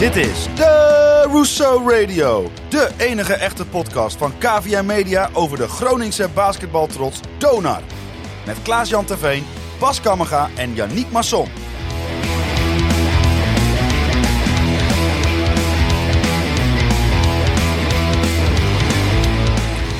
[0.00, 2.50] Dit is de Rousseau Radio.
[2.68, 7.82] De enige echte podcast van KVM Media over de Groningse basketbaltrots Donar.
[8.46, 9.44] Met Klaas-Jan Terveen,
[9.78, 11.48] Bas Kammerga en Yannick Masson.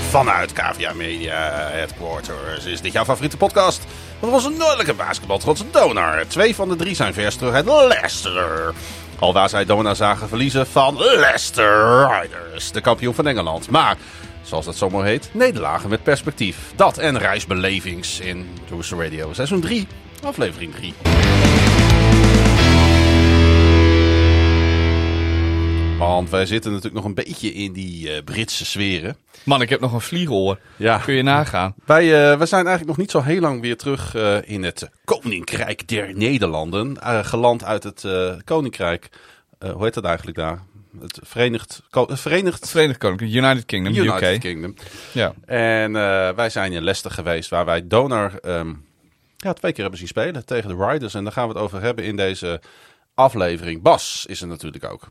[0.09, 3.85] Vanuit KVA Media Headquarters is dit jouw favoriete podcast.
[4.21, 6.27] Van onze noordelijke basketbaltrots Donar.
[6.27, 8.75] Twee van de drie zijn vers terug uit Leicester.
[9.21, 13.71] Alwaar zij Donar zagen verliezen van Leicester Riders, de kampioen van Engeland.
[13.71, 13.97] Maar,
[14.43, 16.73] zoals dat zomaar heet, nederlagen met perspectief.
[16.77, 19.33] Dat en reisbelevings in Rooster Radio.
[19.33, 19.89] Seizoen 3,
[20.23, 20.95] aflevering 3.
[26.01, 29.17] Want wij zitten natuurlijk nog een beetje in die eh, Britse sferen.
[29.45, 30.59] Man, ik heb nog een vliegeroor.
[30.77, 30.99] Ja.
[30.99, 31.75] Kun je nagaan.
[31.85, 35.89] Wij, wij zijn eigenlijk nog niet zo heel lang weer terug eh, in het Koninkrijk
[35.89, 36.97] der Nederlanden.
[37.25, 38.07] Geland uit het
[38.45, 39.09] Koninkrijk.
[39.73, 40.63] Hoe heet dat eigenlijk daar?
[41.01, 44.41] Het Verenigd, Ko- Verenigd Verenigd Koninkrijk, United Kingdom, United UK.
[44.41, 44.75] Kingdom.
[45.13, 45.35] Ja.
[45.47, 45.93] En
[46.37, 48.73] wij zijn in Leicester geweest, waar wij Donar ehm,
[49.37, 51.15] ja, twee keer hebben zien spelen tegen de Riders.
[51.15, 52.61] En daar gaan we het over hebben in deze
[53.15, 53.83] aflevering.
[53.83, 55.09] Bas is er natuurlijk ook.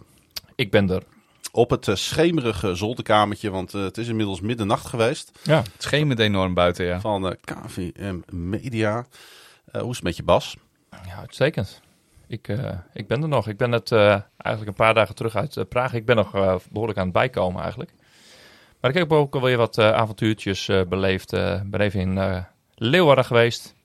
[0.60, 1.04] Ik ben er.
[1.52, 5.40] Op het eh, schemerige zolderkamertje, want eh, het is inmiddels middernacht geweest.
[5.44, 5.58] Ja.
[5.58, 7.00] Het schemert enorm buiten, ja.
[7.00, 9.06] Van eh, KVM Media.
[9.72, 10.58] Hoe is het met je Bas?
[11.06, 11.82] ja, uitstekend.
[12.28, 13.48] Ik, eh, ik ben er nog.
[13.48, 15.94] Ik ben net eh, eigenlijk een paar dagen terug uit Praag.
[15.94, 17.92] Ik ben nog eh, behoorlijk aan het bijkomen eigenlijk.
[18.80, 21.34] Maar ik heb ook alweer wat avontuurtjes eh, beleefd.
[21.34, 22.44] Eh, ben even in eh,
[22.76, 23.76] Leeuwarden geweest.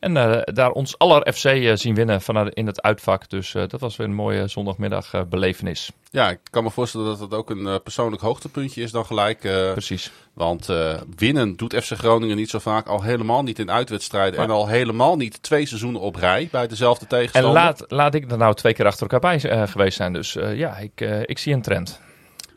[0.00, 3.28] En eh, daar ons aller FC eh, zien winnen vanuit in het uitvak.
[3.28, 5.90] Dus eh, dat was weer een mooie zondagmiddag eh, belevenis.
[6.10, 9.44] Ja, ik kan me voorstellen dat het ook een eh, persoonlijk hoogtepuntje is dan gelijk.
[9.44, 10.10] eh, Precies.
[10.32, 12.86] want eh, winnen doet FC Groningen niet zo vaak.
[12.88, 14.38] Al helemaal niet in uitwedstrijden.
[14.40, 17.52] Maar- En al helemaal niet twee seizoenen op rij bij dezelfde En tegenstander.
[17.52, 20.12] laat, laat ik er nou twee keer achter elkaar bij eh, geweest zijn.
[20.12, 22.00] Dus eh, ja, ik, eh, ik zie een trend.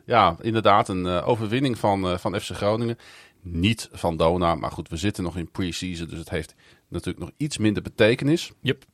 [0.06, 0.88] Ja, inderdaad.
[0.88, 2.98] Een eh, overwinning van, eh, van FC Groningen.
[3.46, 4.54] Niet van Dona.
[4.54, 6.06] Maar goed, we zitten nog in pre-season.
[6.08, 6.54] Dus het heeft
[6.88, 8.52] natuurlijk nog iets minder betekenis.
[8.60, 8.84] Yep.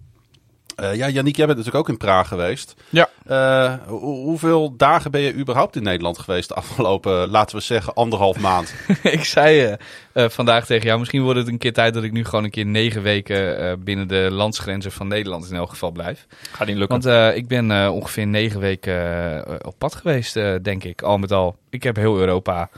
[0.76, 2.74] Eh, ja, Yannick, jij bent natuurlijk ook in Praag geweest.
[2.88, 3.08] Ja.
[3.26, 7.94] Eh, ho- hoeveel dagen ben je überhaupt in Nederland geweest de afgelopen, laten we zeggen,
[7.94, 8.74] anderhalf maand?
[9.02, 9.76] ik zei
[10.12, 12.50] eh, vandaag tegen jou, misschien wordt het een keer tijd dat ik nu gewoon een
[12.50, 16.26] keer negen weken eh, binnen de landsgrenzen van Nederland in elk geval blijf.
[16.52, 17.00] Gaat niet lukken.
[17.02, 21.02] Want eh, ik ben eh, ongeveer negen weken op pad geweest, eh, denk ik.
[21.02, 21.56] Al met al.
[21.70, 22.70] Ik heb heel Europa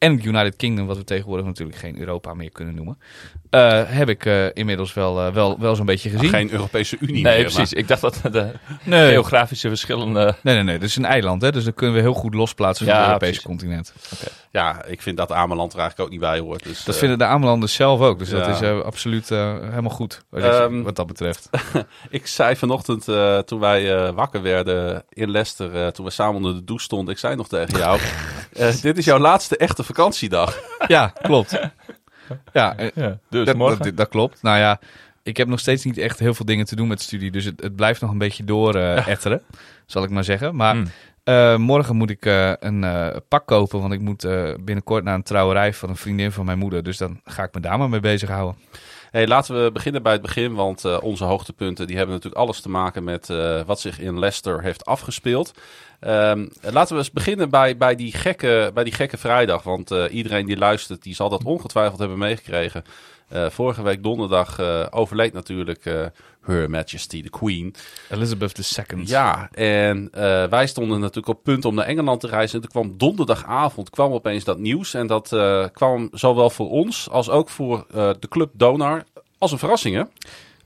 [0.00, 2.98] en het United Kingdom, wat we tegenwoordig natuurlijk geen Europa meer kunnen noemen,
[3.50, 6.28] eh, heb ik eh, inmiddels wel, eh, wel, wel zo'n beetje gezien.
[6.28, 7.44] Geen Europese Unie Nee, meer.
[7.52, 7.72] precies.
[7.72, 8.52] Ik dacht dat de
[8.82, 9.12] nee.
[9.12, 10.12] geografische verschillen...
[10.12, 10.78] Nee, nee, nee.
[10.78, 11.52] Dat is een eiland, hè?
[11.52, 13.60] dus dat kunnen we heel goed losplaatsen van Ja, het Europese precies.
[13.60, 13.92] continent.
[14.50, 16.62] ja, ik vind dat Ameland er eigenlijk ook niet bij hoort.
[16.62, 20.42] Dus, Dat vinden de Amelanders zelf ook, dus dat is absoluut eh, helemaal goed wat,
[20.42, 21.48] Ehm, wat dat betreft.
[22.10, 26.34] Ik zei vanochtend, eh, toen wij eh, wakker werden in Leicester, eh, toen we samen
[26.36, 28.00] onder de douche stonden, ik zei nog tegen jou,
[28.52, 30.58] eh, dit is jouw laatste echte vakantiedag.
[30.86, 31.58] ja, klopt.
[32.52, 33.84] Ja, eh, ja, dus dat, morgen.
[33.84, 34.42] dat, dat klopt.
[34.42, 34.80] Nou ja,
[35.22, 37.44] ik heb nog steeds niet echt heel veel dingen te doen met de studie, dus
[37.44, 39.42] het, het blijft nog een beetje door eh etteren,
[39.86, 40.56] zal ik maar zeggen.
[40.56, 40.84] Maar Mm.
[41.24, 42.84] eh, morgen moet ik eh, een
[43.28, 46.58] pak kopen, want ik moet eh, binnenkort naar een trouwerij van een vriendin van mijn
[46.58, 48.56] moeder, dus dan ga ik me daar maar mee bezighouden.
[49.10, 52.60] Hey, laten we beginnen bij het begin, want eh, onze hoogtepunten die hebben natuurlijk alles
[52.60, 55.52] te maken met eh, wat zich in Leicester heeft afgespeeld.
[56.00, 60.04] Ehm, laten we eens beginnen bij, bij, die gekke, bij die gekke vrijdag, want eh,
[60.14, 62.84] iedereen die luistert, die zal dat ongetwijfeld hebben meegekregen.
[63.28, 65.84] Eh, vorige week donderdag eh, overleed natuurlijk
[66.40, 67.74] Her Majesty the Queen.
[68.10, 69.02] Elizabeth II.
[69.04, 70.08] Ja, en
[70.50, 72.54] wij stonden natuurlijk op punt om naar Engeland te reizen.
[72.54, 74.94] En toen kwam donderdagavond kwam opeens dat nieuws.
[74.94, 75.28] En dat
[75.72, 79.04] kwam zowel voor ons als ook voor de club Donar
[79.38, 80.02] als een verrassing, hè?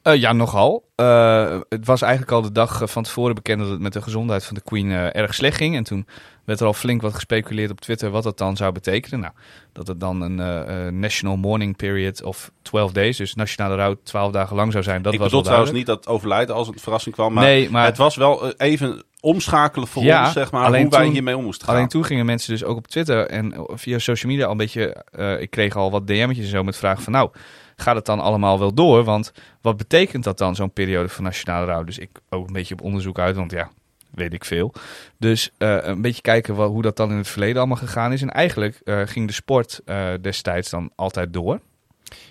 [0.05, 0.85] Eh, ja, nogal.
[0.95, 4.03] Eh, het was eigenlijk al de dag eh, van tevoren bekend dat het met de
[4.03, 5.77] gezondheid van de Queen erg slecht ging.
[5.77, 6.07] En toen
[6.45, 9.21] werd er al flink wat gespeculeerd op Twitter wat dat dan zou betekenen.
[9.21, 9.33] Nou,
[9.73, 14.57] dat het dan een National Mourning Period of 12 days, dus nationale rouw 12 dagen
[14.57, 15.03] lang zou zijn.
[15.03, 17.33] Dat ik was bedoel trouwens niet dat overlijden als een verrassing kwam.
[17.33, 21.07] Maar, Nee, maar- het was wel even omschakelen voor Ja, ons, zeg maar, hoe wij
[21.07, 21.77] hiermee om moesten gaan.
[21.77, 25.05] Alleen toen gingen mensen dus ook op Twitter en via social media al een beetje...
[25.41, 27.13] ik kreeg al wat DM'tjes en zo met vragen van...
[27.13, 27.31] nou,
[27.77, 29.05] gaat het dan allemaal wel door?
[29.05, 31.85] Want wat betekent dat dan, zo'n periode van nationale rouw?
[31.85, 33.71] Dus ik ook een beetje op onderzoek uit, want ja,
[34.11, 34.73] weet ik veel.
[35.19, 38.23] Dus eh, een beetje kijken wat, hoe dat dan in het verleden allemaal gegaan is.
[38.23, 41.61] En eigenlijk eh, ging de sport eh, destijds dan altijd door.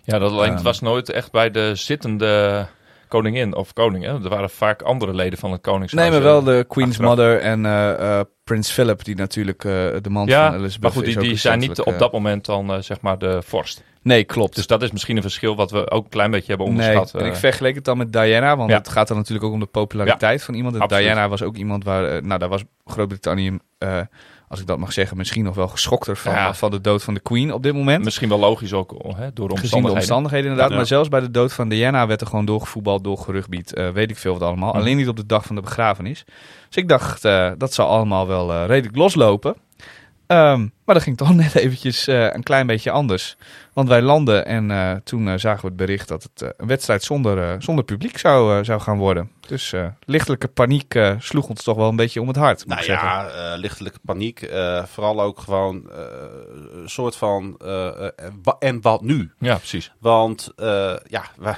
[0.03, 0.61] Ja, dat Ehm.
[0.63, 2.67] was nooit echt bij de zittende
[3.13, 4.03] koningin of koning.
[4.03, 4.09] Hè?
[4.23, 6.03] Er waren vaak andere leden van het koningshuis.
[6.03, 7.09] Nee, maar wel de Queen's achteraf.
[7.09, 9.71] Mother en eh, Prins Philip, die natuurlijk eh,
[10.01, 12.83] de man Ja, van Elizabeth maar goed, die, die zijn niet op dat moment dan
[12.83, 13.83] zeg maar de vorst.
[14.01, 14.55] Nee, klopt.
[14.55, 17.21] Dus dat is misschien een verschil wat we ook een klein beetje hebben Nee, onderschat.
[17.21, 18.77] en ik vergeleek het dan met Diana, want Ja.
[18.77, 20.75] het gaat dan natuurlijk ook om de populariteit van iemand.
[20.75, 20.87] En.
[20.87, 23.57] Diana was ook iemand waar, nou daar was Groot-Brittannië,
[24.53, 26.53] als ik dat mag zeggen, misschien nog wel geschokter van, Ja.
[26.53, 28.03] van de dood van de Queen op dit moment.
[28.03, 29.95] Misschien wel logisch ook hè, door de Gezien de omstandigheden.
[29.95, 30.69] omstandigheden inderdaad.
[30.71, 30.75] Ja.
[30.77, 33.73] Maar zelfs bij de dood van Diana werd er gewoon doorgevoetbald, doorgerugbied.
[33.73, 34.69] eh weet ik veel wat allemaal.
[34.69, 34.77] Mhm.
[34.77, 36.23] Alleen niet op de dag van de begrafenis.
[36.67, 39.55] Dus ik dacht, eh, dat zal allemaal wel eh, redelijk loslopen.
[40.27, 43.37] Ehm, maar dat ging toch net eventjes eh, een klein beetje anders.
[43.73, 47.03] Want wij landden en eh, toen eh, zagen we het bericht dat het een wedstrijd
[47.03, 49.31] zonder, zonder publiek zou, zou gaan worden.
[49.47, 49.73] Dus
[50.05, 52.65] lichtelijke paniek sloeg ons toch wel een beetje om het hart.
[52.65, 53.07] Nou ik zeggen.
[53.07, 54.49] ja, lichtelijke paniek.
[54.85, 55.89] vooral ook gewoon
[56.73, 57.57] een soort van.
[58.59, 59.31] en wat nu?
[59.39, 59.91] Ja, precies.
[59.99, 60.53] Want
[61.07, 61.55] ja, wij,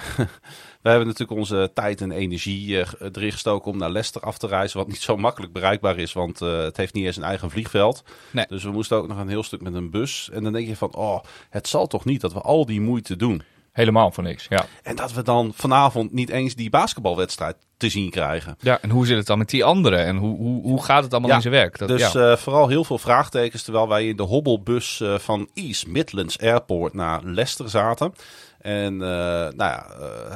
[0.82, 4.78] wij hebben natuurlijk onze tijd en energie erin gestoken om naar Leicester af te reizen.
[4.78, 8.04] Wat niet zo makkelijk bereikbaar is, want het heeft niet eens een eigen vliegveld.
[8.32, 8.46] Nee.
[8.48, 10.30] Dus we moesten ook nog een heel stuk met een bus.
[10.34, 11.20] En dan denk je van, oh,
[11.50, 13.42] het zal toch niet dat we al die moeite doen.
[13.76, 14.46] Helemaal voor niks.
[14.50, 14.66] Ja.
[14.84, 18.56] En dat we dan vanavond niet eens die basketbalwedstrijd te zien krijgen.
[18.60, 20.06] Ja, en hoe zit het dan met die anderen?
[20.06, 21.78] En hoe, hoe, hoe gaat het allemaal Ja, in zijn werk?
[21.78, 22.32] Dat, Dus ja.
[22.32, 26.94] eh, vooral heel veel vraagtekens terwijl wij in de hobbelbus eh, van East Midlands Airport
[26.94, 28.14] naar Leicester zaten.
[28.62, 29.08] En eh,
[29.56, 29.86] nou ja,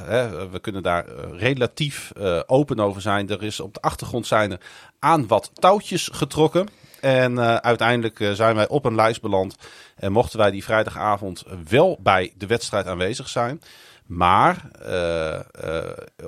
[0.05, 2.11] hè, we kunnen daar relatief
[2.45, 3.29] open over zijn.
[3.29, 4.59] Er is op de achtergrond zijn er
[4.99, 6.67] aan wat touwtjes getrokken.
[7.01, 9.55] En eh, uiteindelijk eh, zijn wij op een lijst beland.
[9.95, 13.61] En mochten wij die vrijdagavond wel bij de wedstrijd aanwezig zijn.
[14.05, 15.39] Maar eh,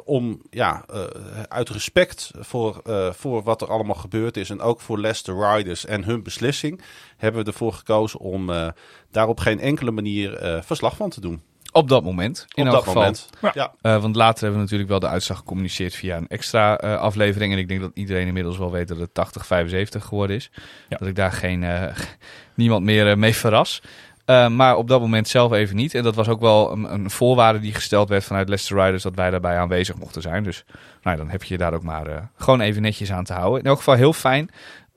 [0.04, 0.86] om ja,
[1.48, 2.82] uit respect voor,
[3.12, 4.50] voor wat er allemaal gebeurd is.
[4.50, 6.82] En ook voor Leicester Riders en hun beslissing.
[7.18, 8.52] Hebben we ervoor gekozen om
[9.12, 11.42] daar op geen enkele manier verslag van te doen.
[11.72, 12.46] Op dat moment.
[12.54, 12.94] In elk geval.
[12.94, 13.30] moment.
[13.54, 13.74] Ja.
[13.82, 17.54] Eh, want later hebben we natuurlijk wel de uitslag gecommuniceerd via een extra eh, aflevering.
[17.54, 20.52] En ik denk dat iedereen inmiddels wel weet dat het 80-75 geworden is.
[20.90, 20.98] Ja.
[20.98, 21.96] Dat ik daar geen, eh,
[22.54, 23.82] niemand meer mee verras.
[24.50, 25.96] Maar op dat moment zelf even niet.
[25.96, 29.16] En dat was ook wel een, een voorwaarde die gesteld werd vanuit Leicester Riders dat
[29.16, 30.44] wij daarbij aanwezig mochten zijn.
[30.44, 30.66] Dus
[31.02, 33.60] nou, dan heb je je daar ook maar gewoon even netjes aan te houden.
[33.60, 34.50] In elk geval heel fijn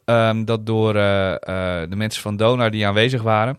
[0.05, 3.59] ehm, dat door de mensen van Donar die aanwezig waren,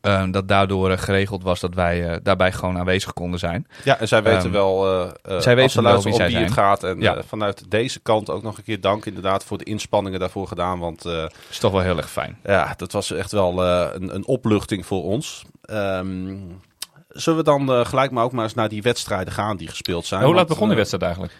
[0.00, 3.66] ehm, dat daardoor eh, geregeld was dat wij eh, daarbij gewoon aanwezig konden zijn.
[3.84, 4.86] Ja, en zij weten Ehm, wel,
[5.22, 6.84] eh, zij weten wel wie zij wie het gaat.
[6.84, 7.22] En Ja.
[7.26, 10.78] vanuit deze kant ook nog een keer dank inderdaad voor de inspanningen daarvoor gedaan.
[10.78, 12.38] Want Dat is toch wel heel erg fijn.
[12.44, 15.44] ja, dat was echt wel een, een opluchting voor ons.
[15.62, 16.36] Ehm,
[17.08, 20.22] zullen we dan gelijk maar ook maar eens naar die wedstrijden gaan die gespeeld zijn?
[20.24, 21.34] Hoe laat begon die eh, wedstrijd eigenlijk?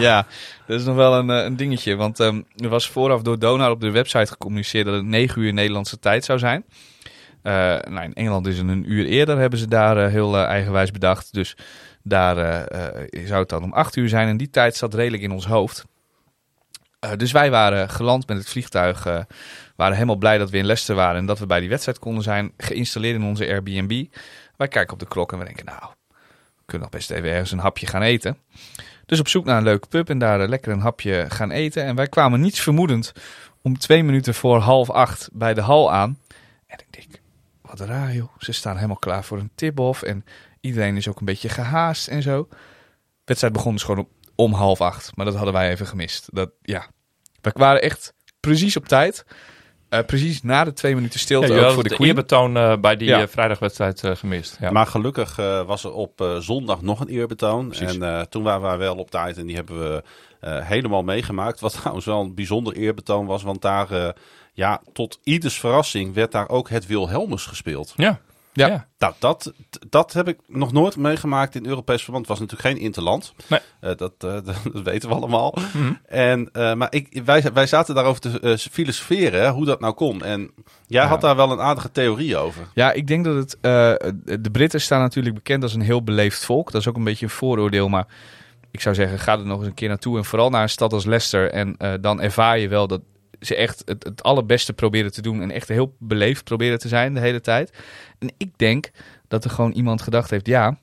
[0.00, 0.26] Ja.
[0.66, 1.96] dat is nog wel een, een dingetje.
[1.96, 5.98] Want er was vooraf door Donar op de website gecommuniceerd dat het 9 uur Nederlandse
[5.98, 6.64] tijd zou zijn.
[7.44, 7.52] Eh,
[7.90, 10.90] nou, in Engeland is het een uur eerder, hebben ze daar eh, heel eh, eigenwijs
[10.90, 11.32] bedacht.
[11.32, 11.56] Dus
[12.02, 12.66] daar
[13.10, 14.28] zou het dan om 8 uur zijn.
[14.28, 15.84] En die tijd zat redelijk in ons hoofd.
[17.16, 19.04] Dus wij waren geland met het vliegtuig.
[19.76, 22.22] waren helemaal blij dat we in Leicester waren en dat we bij die wedstrijd konden
[22.22, 22.52] zijn.
[22.56, 24.04] Geïnstalleerd in onze Airbnb.
[24.56, 25.80] Wij kijken op de klok en we denken, nou,
[26.56, 28.38] we kunnen nog best even ergens een hapje gaan eten.
[29.06, 31.84] Dus op zoek naar een leuke pub en daar lekker een hapje gaan eten.
[31.84, 33.12] En wij kwamen niets vermoedend
[33.62, 36.18] om twee minuten voor half acht bij de hal aan.
[36.66, 37.22] En ik denk,
[37.78, 38.28] wat raar joh.
[38.38, 40.24] Ze staan helemaal klaar voor een tip-off en
[40.60, 42.46] iedereen is ook een beetje gehaast en zo.
[42.50, 42.56] De
[43.24, 46.28] wedstrijd begon dus gewoon om, om half acht, maar dat hadden wij even gemist.
[46.32, 46.86] Dat, ja,
[47.40, 49.24] we waren echt precies op tijd.
[49.88, 52.08] Eh, precies na de twee minuten stilte ook voor de Queen.
[52.08, 53.20] eerbetoon eh, bij die Ja.
[53.20, 54.56] eh, vrijdagwedstrijd eh, gemist.
[54.60, 54.70] Ja.
[54.70, 57.68] Maar gelukkig eh, was er op eh, zondag nog een eerbetoon.
[57.68, 57.94] Precies.
[57.96, 60.02] En eh, toen waren wij wel op tijd en die hebben we
[60.40, 61.60] eh, helemaal meegemaakt.
[61.60, 63.42] Wat trouwens wel een bijzonder eerbetoon was.
[63.42, 64.08] Want daar, eh,
[64.54, 67.92] ja, tot ieders verrassing werd daar ook het Wilhelmus gespeeld.
[67.96, 68.20] ja.
[68.56, 68.66] Ja.
[68.66, 68.86] Ja.
[68.98, 69.52] Nou, dat,
[69.88, 72.28] dat heb ik nog nooit meegemaakt in Europees verband.
[72.28, 73.34] Het was natuurlijk geen interland.
[73.48, 73.60] Nee.
[73.80, 75.54] Eh, dat, eh, dat weten we allemaal.
[75.74, 75.92] Mhm.
[76.06, 80.22] En, eh, maar ik, wij, wij zaten daarover te filosoferen, hè, hoe dat nou kon.
[80.24, 80.40] En
[80.86, 81.08] jij Ja.
[81.08, 82.66] had daar wel een aardige theorie over.
[82.74, 83.54] Ja, ik denk dat het.
[83.60, 83.60] eh,
[84.40, 86.70] de Britten staan natuurlijk bekend als een heel beleefd volk.
[86.72, 87.88] Dat is ook een beetje een vooroordeel.
[87.88, 88.06] Maar
[88.70, 90.16] ik zou zeggen, ga er nog eens een keer naartoe.
[90.16, 91.50] En vooral naar een stad als Leicester.
[91.50, 93.00] En eh, dan ervaar je wel dat
[93.46, 95.42] ze echt het, het allerbeste proberen te doen.
[95.42, 97.72] En echt heel beleefd proberen te zijn de hele tijd.
[98.18, 98.90] En ik denk
[99.28, 100.78] dat er gewoon iemand gedacht heeft: ja.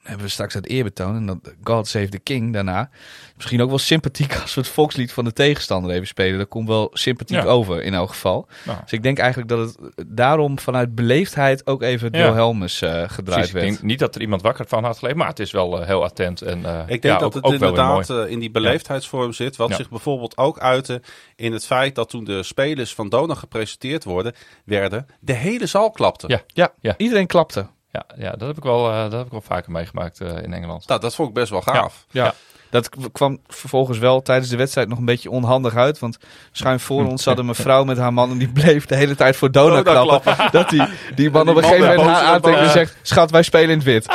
[0.00, 2.90] Hebben we straks het eerbetoon en dat God Save the King daarna.
[3.36, 6.38] Misschien ook wel sympathiek als we het volkslied van de tegenstander even spelen.
[6.38, 7.44] Dat komt wel sympathiek Ja.
[7.44, 8.48] over in elk geval.
[8.64, 12.24] Nou, Dus ik denk eigenlijk dat het daarom vanuit beleefdheid ook even Ja.
[12.32, 13.46] Wilhelmus eh, gedraaid precies.
[13.48, 13.66] Ik werd.
[13.66, 16.04] denk niet dat er iemand wakker van had gelegen, maar het is wel eh, heel
[16.04, 16.42] attent.
[16.42, 19.56] En, eh, Ik denk ja, dat ook, het ook inderdaad in die beleefdheidsvorm zit.
[19.56, 19.76] Wat Ja.
[19.76, 21.02] zich bijvoorbeeld ook uitte
[21.36, 24.32] in het feit dat toen de spelers van Dona gepresenteerd worden,
[24.64, 26.28] werden, de hele zaal klapte.
[26.28, 26.40] Ja.
[26.46, 26.94] Ja, Ja.
[26.96, 27.66] iedereen klapte.
[27.92, 30.52] Ja, ja dat, heb ik wel, eh, dat heb ik wel vaker meegemaakt eh, in
[30.52, 30.86] Engeland.
[30.86, 32.06] Nou, dat vond ik best wel gaaf.
[32.10, 32.34] Ja.
[32.70, 35.98] Dat kwam vervolgens wel tijdens de wedstrijd nog een beetje onhandig uit.
[35.98, 36.18] Want
[36.52, 38.30] schuin voor ons zat een mevrouw met haar man.
[38.30, 40.36] En die bleef de hele tijd voor Dona Dona klappen.
[40.50, 40.82] Dat die,
[41.14, 42.96] die man Die op een gegeven moment haar aantekent en en zegt...
[43.02, 44.06] Schat, wij spelen in het wit.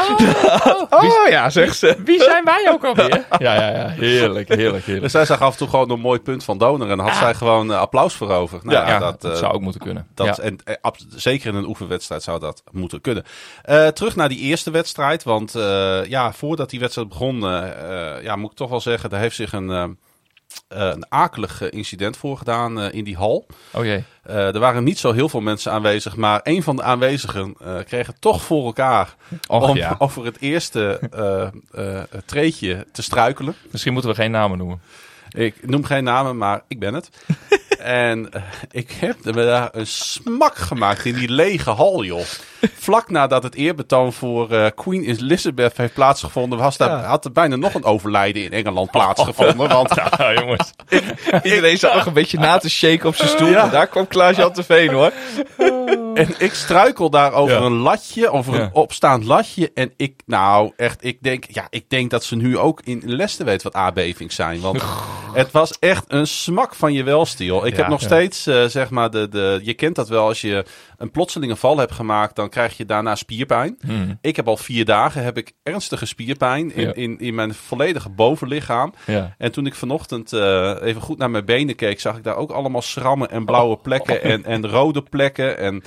[0.90, 1.96] Oh, ja, zegt ze.
[2.06, 3.26] Wie zijn wij ook alweer?
[3.38, 3.88] ja, ja, ja.
[3.88, 5.12] Heerlijk, heerlijk, Dus heerlijk.
[5.12, 6.90] zij zag af en toe gewoon een mooi punt van Donor.
[6.90, 8.60] En had zij gewoon eh, applaus voor over.
[8.64, 10.08] Nou, Ja, ja, Dat, dat, eh, zou ook moeten kunnen.
[10.14, 10.44] Dat, ja.
[10.44, 13.24] en, eh, ab- zeker in een oefenwedstrijd zou dat moeten kunnen.
[13.64, 15.24] Eh, terug naar die eerste wedstrijd.
[15.24, 19.12] Want eh, ja, voordat die wedstrijd begon, eh, eh, ja, moet ik toch wel zeggen,
[19.12, 19.84] er heeft zich een, eh,
[20.68, 23.46] eh, een akelig incident voorgedaan eh in die hal.
[23.72, 24.04] Oh jee.
[24.24, 28.22] Er waren niet zo heel veel mensen aanwezig, maar een van de aanwezigen kreeg het
[28.22, 29.16] toch voor elkaar
[29.48, 29.96] Och, om ja.
[29.98, 31.00] over het eerste
[32.26, 33.56] treetje te struikelen.
[33.72, 34.82] Misschien moeten we geen namen noemen.
[35.30, 37.10] Ik noem geen namen, maar ik ben het.
[37.80, 38.30] en
[38.72, 42.26] ik heb me daar een smak gemaakt in die lege hal, joh.
[42.74, 47.04] Vlak nadat het eerbetoon voor eh, Queen Elizabeth heeft plaatsgevonden, was daar, Ja.
[47.04, 49.68] had er bijna nog een overlijden in Engeland plaatsgevonden.
[49.70, 50.72] Want Ja, jongens.
[51.44, 53.48] Iedereen zat nog een beetje na te shaken op zijn stoel.
[53.50, 53.64] Ja.
[53.64, 55.12] En daar kwam Klaas-Jan Veen hoor.
[56.16, 57.62] En ik struikel daar over Ja.
[57.62, 58.62] een latje, over Ja.
[58.62, 59.72] een opstaand latje.
[59.74, 63.46] En ik, nou echt, ik denk, ja, ik denk dat ze nu ook in Leicester
[63.46, 64.62] weet wat aardbevings zijn.
[64.62, 64.84] Want
[65.34, 67.66] het was echt een smak van je welstiel.
[67.66, 68.06] Ik Ja, heb nog ja.
[68.06, 70.66] steeds, eh, zeg maar, de, de, je kent dat wel als je
[70.98, 73.78] een plotselinge val hebt gemaakt, dan krijg je daarna spierpijn.
[73.86, 74.18] Hmm.
[74.22, 76.94] Ik heb al vier dagen heb ik ernstige spierpijn in, Ja.
[76.94, 78.94] in, in mijn volledige bovenlichaam.
[79.06, 79.36] Ja.
[79.38, 82.52] En toen ik vanochtend eh, even goed naar mijn benen keek, zag ik daar ook
[82.52, 85.58] allemaal schrammen en blauwe plekken en, en rode plekken.
[85.58, 85.84] En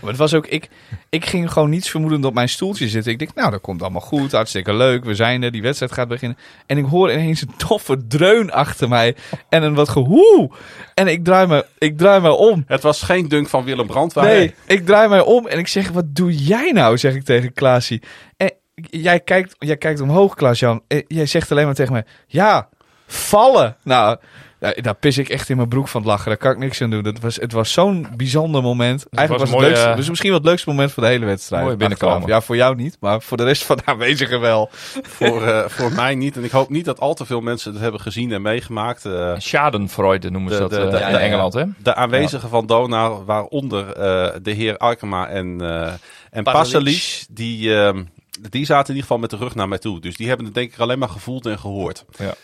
[0.00, 0.68] Maar het was ook, ik,
[1.08, 3.12] ik ging gewoon niets vermoedend op mijn stoeltje zitten.
[3.12, 5.04] Ik denk, nou, dat komt allemaal goed, hartstikke leuk.
[5.04, 6.38] We zijn er, die wedstrijd gaat beginnen.
[6.66, 9.16] En ik hoor ineens een toffe dreun achter mij.
[9.48, 10.50] En een wat gehoe.
[10.94, 12.64] En ik draai me, ik draai me om.
[12.66, 14.26] het was geen dunk van Willem Brandwijn.
[14.26, 16.98] Nee, ik draai mij om en ik zeg, wat doe jij nou?
[16.98, 18.02] Zeg ik tegen Klaasie.
[18.36, 20.82] En jij kijkt, jij kijkt omhoog, Klaas-Jan.
[21.06, 22.68] Jij zegt alleen maar tegen mij, ja,
[23.06, 23.76] vallen.
[23.82, 24.18] Nou,
[24.60, 26.26] ja, daar pis ik echt in mijn broek van het lachen.
[26.28, 27.02] Daar kan ik niks aan doen.
[27.02, 29.06] Dat was, het was zo'n bijzonder moment.
[29.10, 31.08] Eigenlijk was was het mooie, leukste, eh, dus misschien wel het leukste moment van de
[31.08, 31.62] hele wedstrijd.
[31.64, 32.28] Mooie binnenkomen.
[32.28, 34.68] Ja, voor jou niet, maar voor de rest van de aanwezigen wel.
[35.02, 36.36] Voor, eh, voor mij niet.
[36.36, 39.04] En ik hoop niet dat al te veel mensen het hebben gezien en meegemaakt.
[39.04, 41.16] Eh, Schadenfreude noemen ze De- dat de- de- in.
[41.16, 41.64] Engeland, hè?
[41.82, 45.92] de aanwezigen van Donar, waaronder eh, de heer Arkema en, eh
[46.30, 48.02] en Pasalic, die, ehm,
[48.50, 50.00] die zaten in ieder geval met de rug naar mij toe.
[50.00, 52.04] Dus die hebben het denk ik alleen maar gevoeld en gehoord.
[52.18, 52.34] Ja.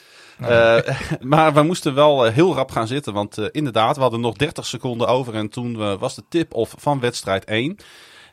[0.41, 0.79] Eh,
[1.21, 4.37] maar we moesten wel eh, heel rap gaan zitten, want eh, inderdaad, we hadden nog
[4.37, 7.77] 30 seconden over en toen was de tip-off van wedstrijd 1.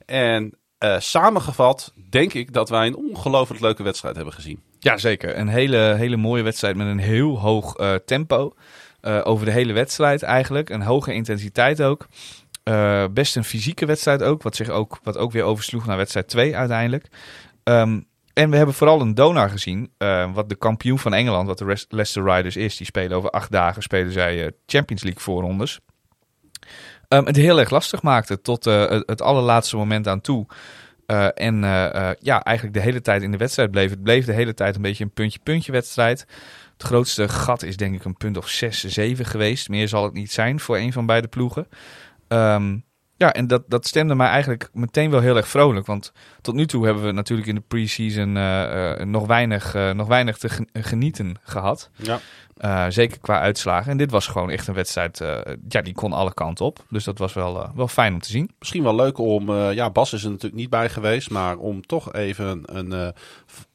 [0.06, 0.58] En
[0.98, 4.62] samengevat denk ik dat wij een ongelooflijk leuke wedstrijd hebben gezien.
[4.80, 5.38] Ja, zeker.
[5.38, 8.54] Een hele, hele mooie wedstrijd met een heel hoog tempo.
[9.02, 10.70] over de hele wedstrijd eigenlijk.
[10.70, 12.08] Een hoge intensiteit ook.
[13.14, 14.44] Best een fysieke wedstrijd ook.
[14.44, 15.00] Wat, zich ook.
[15.04, 17.08] wat ook weer oversloeg naar wedstrijd 2 uiteindelijk.
[17.64, 18.00] Ehm,
[18.34, 19.92] en we hebben vooral een Donar gezien.
[19.98, 22.78] eh, wat de kampioen van Engeland, wat de Leicester Riders is.
[22.78, 23.82] Die spelen over acht dagen.
[23.82, 25.80] Spelen zij eh, Champions League voorrondes.
[27.08, 30.46] Ehm, het heel erg lastig maakte tot eh, het, allerlaatste moment aan toe.
[31.34, 31.62] En
[32.20, 33.90] ja, eigenlijk de hele tijd in de wedstrijd bleef.
[33.90, 36.20] Het bleef de hele tijd een beetje een puntje-puntje wedstrijd.
[36.74, 39.70] Het grootste gat is denk ik een punt of 6, 7 geweest.
[39.70, 41.68] Meer zal het niet zijn voor een van beide ploegen.
[42.28, 42.78] Ehm,
[43.18, 45.86] ja, en dat, dat stemde mij eigenlijk meteen wel heel erg vrolijk.
[45.86, 49.92] Want tot nu toe hebben we natuurlijk in de pre-season eh, eh, nog, weinig, eh,
[49.92, 51.90] nog weinig te gen- genieten gehad.
[51.96, 52.20] Ja.
[52.58, 53.92] Eh, zeker qua uitslagen.
[53.92, 55.38] En dit was gewoon echt een wedstrijd, eh,
[55.70, 56.86] ja, die kon alle kanten op.
[56.90, 58.52] Dus dat was wel, eh, wel fijn om te zien.
[58.60, 62.14] Misschien wel leuk om, ja, Bas is er natuurlijk niet bij geweest, maar om toch
[62.14, 63.14] even een,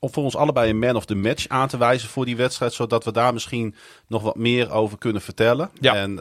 [0.00, 3.04] voor ons allebei een man of the match aan te wijzen voor die wedstrijd, zodat
[3.04, 3.74] we daar misschien
[4.06, 5.70] nog wat meer over kunnen vertellen.
[5.80, 5.94] Ja.
[5.94, 6.18] En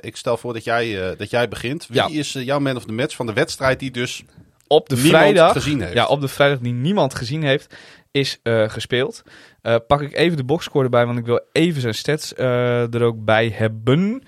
[0.00, 1.86] ik stel voor dat jij, dat jij begint.
[1.86, 2.08] Wie Ja.
[2.08, 4.22] is jouw man of the match van de wedstrijd die dus
[4.66, 5.92] Op de vrijdag, gezien heeft?
[5.94, 7.74] ja, op de vrijdag die niemand gezien heeft,
[8.12, 9.22] is eh, gespeeld.
[9.62, 13.02] Eh, pak ik even de boxscore erbij, want ik wil even zijn stats eh, er
[13.02, 14.22] ook bij hebben.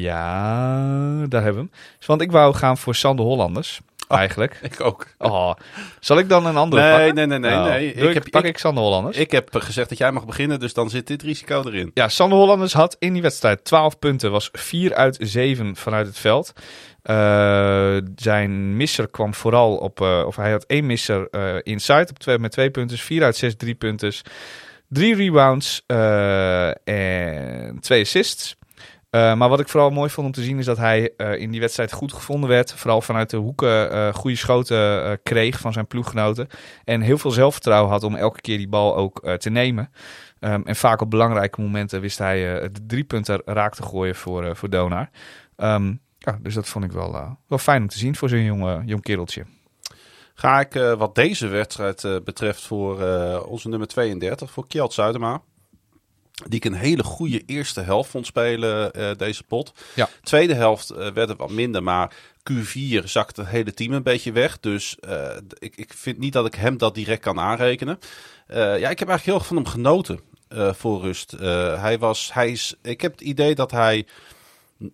[0.00, 1.80] Ja, daar hebben we hem.
[1.98, 4.18] Dus, want ik wou gaan voor Sander Hollanders, Oh.
[4.18, 4.58] eigenlijk.
[4.70, 5.06] Ik ook.
[5.18, 5.52] Oh,
[6.00, 7.14] zal ik dan een andere Nee, pakken?
[7.14, 7.50] nee, nee, nee.
[7.50, 7.92] Nou, nee.
[7.92, 9.16] ik, heb, pak ik, ik Sander Hollanders.
[9.16, 11.90] ik heb gezegd dat jij mag beginnen, dus dan zit dit risico erin.
[11.94, 16.18] Ja, Sander Hollanders had in die wedstrijd 12 punten, was 4 uit 7 vanuit het
[16.18, 16.52] veld.
[17.08, 22.18] Eh, zijn misser kwam vooral op, eh, of hij had één misser eh inside op
[22.18, 24.12] twee, met twee punten, 4 uit 6, 3 punten,
[24.88, 25.82] 3 rebounds
[26.84, 28.56] en 2 assists.
[29.10, 31.92] Maar wat ik vooral mooi vond om te zien is dat hij in die wedstrijd
[31.92, 32.72] goed gevonden werd.
[32.72, 36.48] Vooral vanuit de hoeken goede schoten kreeg van zijn ploeggenoten.
[36.84, 39.90] En heel veel zelfvertrouwen had om elke keer die bal ook te nemen.
[40.40, 44.56] Ehm, en vaak op belangrijke momenten wist hij de drie punten raak te gooien voor,
[44.56, 45.10] voor Donar.
[45.56, 45.92] Ehm,
[46.30, 48.82] ja, dus dat vond ik wel, eh, wel fijn om te zien voor zo'n jong,
[48.86, 49.44] jong kereltje.
[50.34, 54.92] ga ik eh, wat deze wedstrijd eh, betreft voor eh, onze nummer 32, voor Kjeld
[54.92, 55.42] Zuidema.
[56.46, 59.72] Die ik een hele goede eerste helft vond spelen, eh, deze pot.
[59.94, 60.08] Ja.
[60.22, 62.14] Tweede helft eh, werd het wat minder, maar
[62.52, 64.60] Q4 zakt het hele team een beetje weg.
[64.60, 67.98] Dus eh, ik, ik vind niet dat ik hem dat direct kan aanrekenen.
[68.46, 71.32] Eh, ja, ik heb eigenlijk heel erg van hem genoten eh, voor rust.
[71.32, 74.06] Eh, hij was, hij is, ik heb het idee dat hij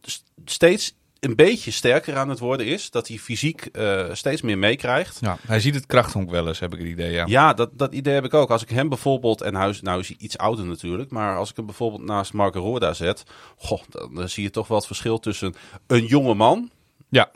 [0.02, 2.90] st- steeds een beetje sterker aan het worden is.
[2.90, 5.18] Dat hij fysiek eh, steeds meer meekrijgt.
[5.20, 7.12] Ja, hij ziet het krachthonk wel eens, heb ik het idee.
[7.12, 7.24] Ja.
[7.26, 8.50] Ja, dat, dat idee heb ik ook.
[8.50, 11.50] Als ik hem bijvoorbeeld, en hij is, nou is hij iets ouder natuurlijk, maar als
[11.50, 13.24] ik hem bijvoorbeeld naast Marco Roorda zet,
[13.56, 15.54] goh, dan, zie je toch wel het verschil tussen
[15.86, 16.70] een jonge man
[17.08, 17.30] Ja.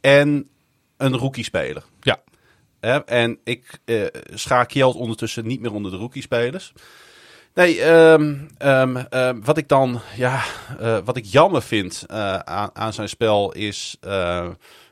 [0.00, 0.48] en
[0.96, 1.84] een rookie-speler.
[2.00, 2.20] Ja.
[3.06, 6.72] En ik eh schaak Kjeld ondertussen niet meer onder de rookie-spelers.
[7.54, 10.42] Nee, ehm, ehm, ehm, wat ik dan, ja,
[10.78, 14.48] eh, wat ik jammer vind eh, aan, aan zijn spel is, eh,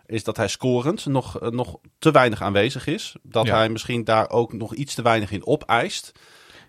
[0.06, 3.16] is dat hij scorend nog, nog te weinig aanwezig is.
[3.22, 3.56] Dat Ja.
[3.56, 6.12] hij misschien daar ook nog iets te weinig in opeist.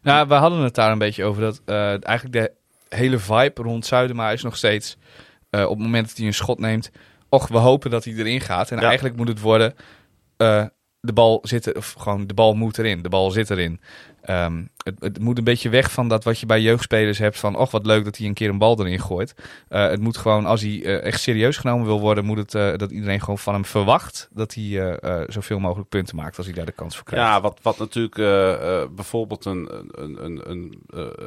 [0.02, 1.62] Nou, we hadden het daar een beetje over dat
[2.04, 2.52] eigenlijk de
[2.96, 4.98] hele vibe rond Zuidema is nog steeds
[5.50, 6.92] op het moment dat hij een schot neemt.
[7.30, 8.72] Och, we hopen dat hij erin gaat.
[8.72, 8.84] En Ja.
[8.86, 9.74] eigenlijk moet het worden
[11.02, 13.82] de bal zit, of gewoon de bal moet erin, de bal zit erin.
[14.22, 17.72] Ehm, het, moet een beetje weg van dat wat je bij jeugdspelers hebt van, och
[17.72, 19.36] wat leuk dat hij een keer een bal erin gooit.
[19.68, 22.78] Eh, het moet gewoon, als hij eh, echt serieus genomen wil worden, moet het eh,
[22.78, 26.66] dat iedereen gewoon van hem verwacht dat hij zoveel mogelijk punten maakt als hij daar
[26.66, 27.26] de kans voor krijgt.
[27.26, 28.16] Ja, wat, wat natuurlijk
[28.96, 30.84] bijvoorbeeld een, een, een, een,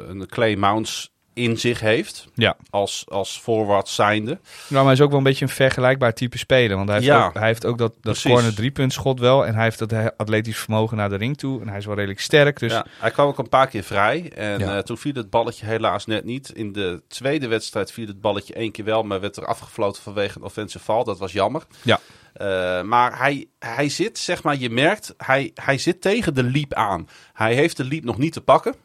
[0.09, 2.27] een Clay Mounts in zich heeft.
[2.33, 2.55] Ja.
[2.69, 4.31] Als, als forward zijnde.
[4.31, 6.75] Nou, maar hij is ook wel een beetje een vergelijkbaar type speler.
[6.75, 7.25] Want hij heeft, Ja.
[7.25, 9.45] ook, hij heeft ook dat, dat corner driepuntschot wel.
[9.45, 11.61] En hij heeft dat atletisch vermogen naar de ring toe.
[11.61, 12.59] En hij is wel redelijk sterk.
[12.59, 14.31] Dus Ja, hij kwam ook een paar keer vrij.
[14.35, 14.75] En Ja.
[14.77, 16.49] eh, toen viel het balletje helaas net niet.
[16.49, 19.03] In de tweede wedstrijd viel het balletje één keer wel.
[19.03, 21.03] Maar werd er afgefloten vanwege een offensive foul.
[21.03, 21.63] Dat was jammer.
[21.81, 21.99] Ja.
[22.33, 26.73] Eh, maar hij, hij zit, zeg maar, je merkt, hij, hij zit tegen de leap
[26.73, 27.07] aan.
[27.33, 28.75] Hij heeft de leap nog niet te pakken.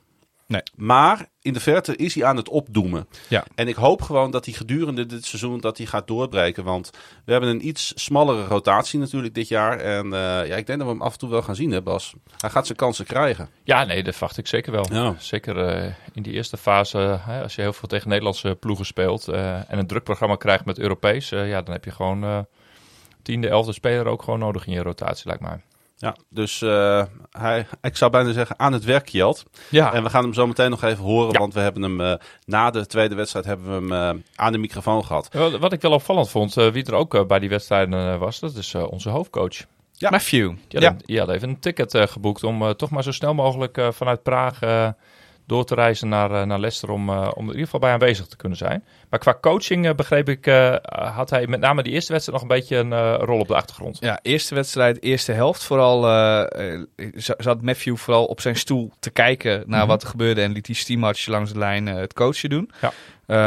[0.51, 0.63] Nee.
[0.77, 3.09] Maar in de verte is hij aan het opdoemen.
[3.29, 3.45] Ja.
[3.55, 6.65] En ik hoop gewoon dat hij gedurende dit seizoen dat hij gaat doorbreken.
[6.65, 6.91] Want
[7.25, 9.79] we hebben een iets smallere rotatie natuurlijk dit jaar.
[9.79, 11.83] En eh, ja, ik denk dat we hem af en toe wel gaan zien, hè
[11.83, 12.15] Bas?
[12.39, 13.49] Hij gaat zijn kansen krijgen.
[13.65, 14.87] Ja, nee, dat verwacht ik zeker wel.
[14.93, 15.15] Ja.
[15.19, 19.71] Zeker eh, in die eerste fase, als je heel veel tegen Nederlandse ploegen speelt eh,
[19.71, 22.47] en een drukprogramma krijgt met Europees, ja, dan heb je gewoon
[23.23, 25.61] tiende, elfde speler ook gewoon nodig in je rotatie, lijkt mij.
[26.03, 29.45] Ja, dus eh, hij, ik zou bijna zeggen aan het werk, Jelt.
[29.71, 31.39] ja, En we gaan hem zo meteen nog even horen, Ja.
[31.39, 34.59] want we hebben hem eh, na de tweede wedstrijd hebben we hem eh, aan de
[34.59, 35.29] microfoon gehad.
[35.59, 39.09] Wat, ik wel opvallend vond, wie er ook bij die wedstrijden was, dat is onze
[39.11, 39.57] hoofdcoach.
[39.93, 40.11] Ja.
[40.11, 40.55] Matthew.
[40.69, 40.89] Die Ja.
[40.91, 44.59] had, die had even een ticket geboekt om toch maar zo snel mogelijk vanuit Praag
[45.51, 47.93] door te reizen naar, eh, naar Leicester om, eh, om er in ieder geval bij
[47.93, 48.85] aanwezig te kunnen zijn.
[49.11, 50.45] Maar qua coaching eh, begreep ik,
[50.93, 53.97] had hij met name die eerste wedstrijd nog een beetje een rol op de achtergrond.
[54.01, 55.65] Ja, eerste wedstrijd, eerste helft.
[55.65, 56.03] Vooral
[57.15, 59.89] za- zat Matthew vooral op zijn stoel te kijken naar Mhm.
[59.89, 60.43] wat er gebeurde.
[60.43, 62.71] En liet die steamarch langs de lijn het coachen doen.
[62.81, 62.93] Ja.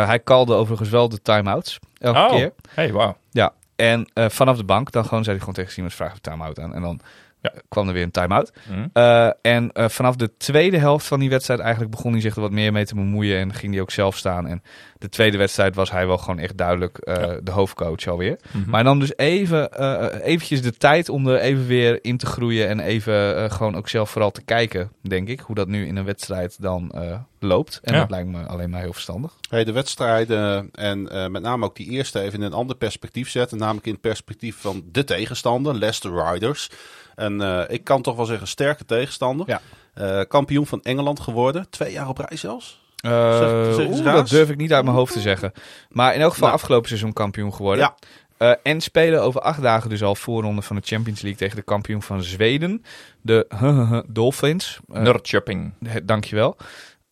[0.05, 1.79] Hij kalde overigens wel de time-outs.
[1.97, 2.29] Elke Oh.
[2.29, 2.53] keer.
[2.69, 3.17] Hey, wauw.
[3.31, 6.59] Ja, en vanaf de bank, dan gewoon zei hij gewoon tegen Siemens, vraag een time-out
[6.59, 6.73] aan.
[6.73, 6.99] En dan
[7.43, 7.51] Ja.
[7.69, 8.51] kwam er weer een time-out.
[8.67, 8.87] Hm.
[8.93, 12.41] Eh, en eh, vanaf de tweede helft van die wedstrijd eigenlijk begon hij zich er
[12.41, 13.39] wat meer mee te bemoeien.
[13.39, 14.47] En ging hij ook zelf staan.
[14.47, 14.63] En
[14.97, 17.39] de tweede wedstrijd was hij wel gewoon echt duidelijk eh, Ja.
[17.43, 18.39] de hoofdcoach alweer.
[18.51, 18.69] Mhm.
[18.69, 22.67] Maar dan dus even eh, eventjes de tijd om er even weer in te groeien.
[22.67, 25.39] En even eh, gewoon ook zelf vooral te kijken, denk ik.
[25.39, 27.79] Hoe dat nu in een wedstrijd dan eh, loopt.
[27.83, 27.99] En Ja.
[27.99, 29.33] dat lijkt me alleen maar heel verstandig.
[29.49, 33.29] Hey, de wedstrijden en eh, met name ook die eerste even in een ander perspectief
[33.29, 33.57] zetten.
[33.57, 36.69] Namelijk in het perspectief van de tegenstander, Leicester Riders.
[37.15, 39.47] En eh, ik kan toch wel zeggen sterke tegenstander.
[39.49, 39.61] Ja.
[39.93, 41.69] Eh, kampioen van Engeland geworden.
[41.69, 42.81] Twee jaar op rij zelfs.
[42.95, 45.51] Eh, Zeg- zeg dat durf ik niet uit mijn hoofd te zeggen.
[45.89, 46.59] Maar in elk geval Nou.
[46.59, 47.83] afgelopen seizoen kampioen geworden.
[47.85, 47.95] Ja.
[48.37, 51.61] Eh, en spelen over acht dagen dus al voorronde van de Champions League tegen de
[51.63, 52.83] kampioen van Zweden.
[53.21, 53.47] De
[54.07, 54.79] Dolphins.
[54.93, 55.13] Eh,
[56.03, 56.57] Dankjewel.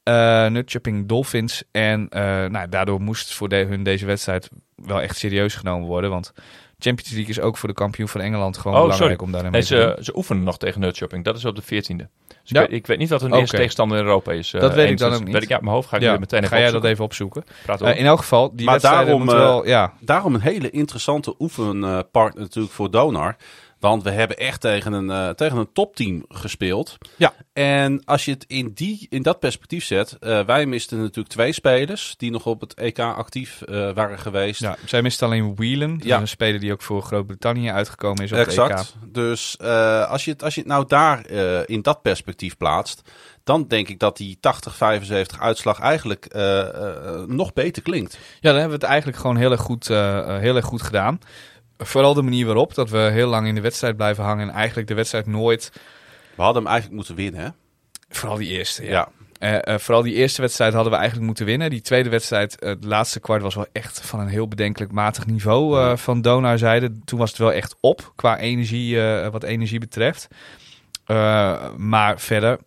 [0.03, 1.63] Eh Nutchupping Dolphins.
[1.71, 5.87] En eh, nou, daardoor moest het voor de, hun deze wedstrijd wel echt serieus genomen
[5.87, 6.09] worden.
[6.09, 6.33] Want
[6.81, 9.25] Champions League is ook voor de kampioen van Engeland gewoon Oh, belangrijk sorry.
[9.25, 9.95] om daarin mee te doen.
[9.97, 11.23] ze, ze oefenen nog tegen Nerdchupping.
[11.23, 11.67] Dat is op de 14e.
[11.67, 12.05] Dus
[12.43, 12.61] Ja.
[12.61, 13.39] ik, weet, ik weet niet wat hun Oké.
[13.39, 14.53] eerste tegenstander in Europa is.
[14.53, 15.33] eh, Dat weet ik dan Dus ook niet.
[15.33, 16.91] Weet ik, ja, mijn hoofd ga ik Ja, meteen even ga jij dat opzoeken.
[16.91, 17.43] even opzoeken?
[17.63, 17.81] Praat.
[17.81, 19.67] Eh, in elk geval, die Maar wedstrijden daarom, eh, wel...
[19.67, 23.35] Ja, Daarom een hele interessante oefenpartner natuurlijk voor Donar.
[23.81, 26.97] Want we hebben echt tegen een, eh, tegen een topteam gespeeld.
[27.15, 27.33] Ja.
[27.53, 30.17] En als je het in, die, in dat perspectief zet.
[30.19, 34.59] eh, wij misten natuurlijk twee spelers die nog op het EK actief eh, waren geweest.
[34.59, 36.01] ja, zij mist alleen Whelan.
[36.03, 36.19] Ja.
[36.19, 38.59] Een speler die ook voor Groot-Brittannië uitgekomen is op het EK.
[38.59, 38.95] Exact.
[39.05, 39.59] Dus
[40.07, 41.29] als, je het, als je het nou daar
[41.65, 43.01] in dat perspectief plaatst.
[43.43, 46.33] Dan denk ik dat die 80-75 uitslag eigenlijk
[47.27, 48.13] nog beter klinkt.
[48.13, 51.19] Ja, dan hebben we het eigenlijk gewoon heel erg goed, heel erg goed gedaan.
[51.85, 54.87] Vooral de manier waarop, dat we heel lang in de wedstrijd blijven hangen en eigenlijk
[54.87, 55.71] de wedstrijd nooit,
[56.35, 57.49] We hadden hem eigenlijk moeten winnen, hè?
[58.09, 58.89] vooral die eerste, ja.
[58.89, 59.09] Ja.
[59.41, 61.69] Eh, eh, vooral die eerste wedstrijd hadden we eigenlijk moeten winnen.
[61.69, 65.25] Die tweede wedstrijd, eh, het laatste kwart, was wel echt van een heel bedenkelijk matig
[65.25, 66.99] niveau van Donar zijde.
[67.05, 68.99] Toen was het wel echt op qua energie,
[69.31, 70.27] wat energie betreft.
[71.77, 72.59] Maar verder,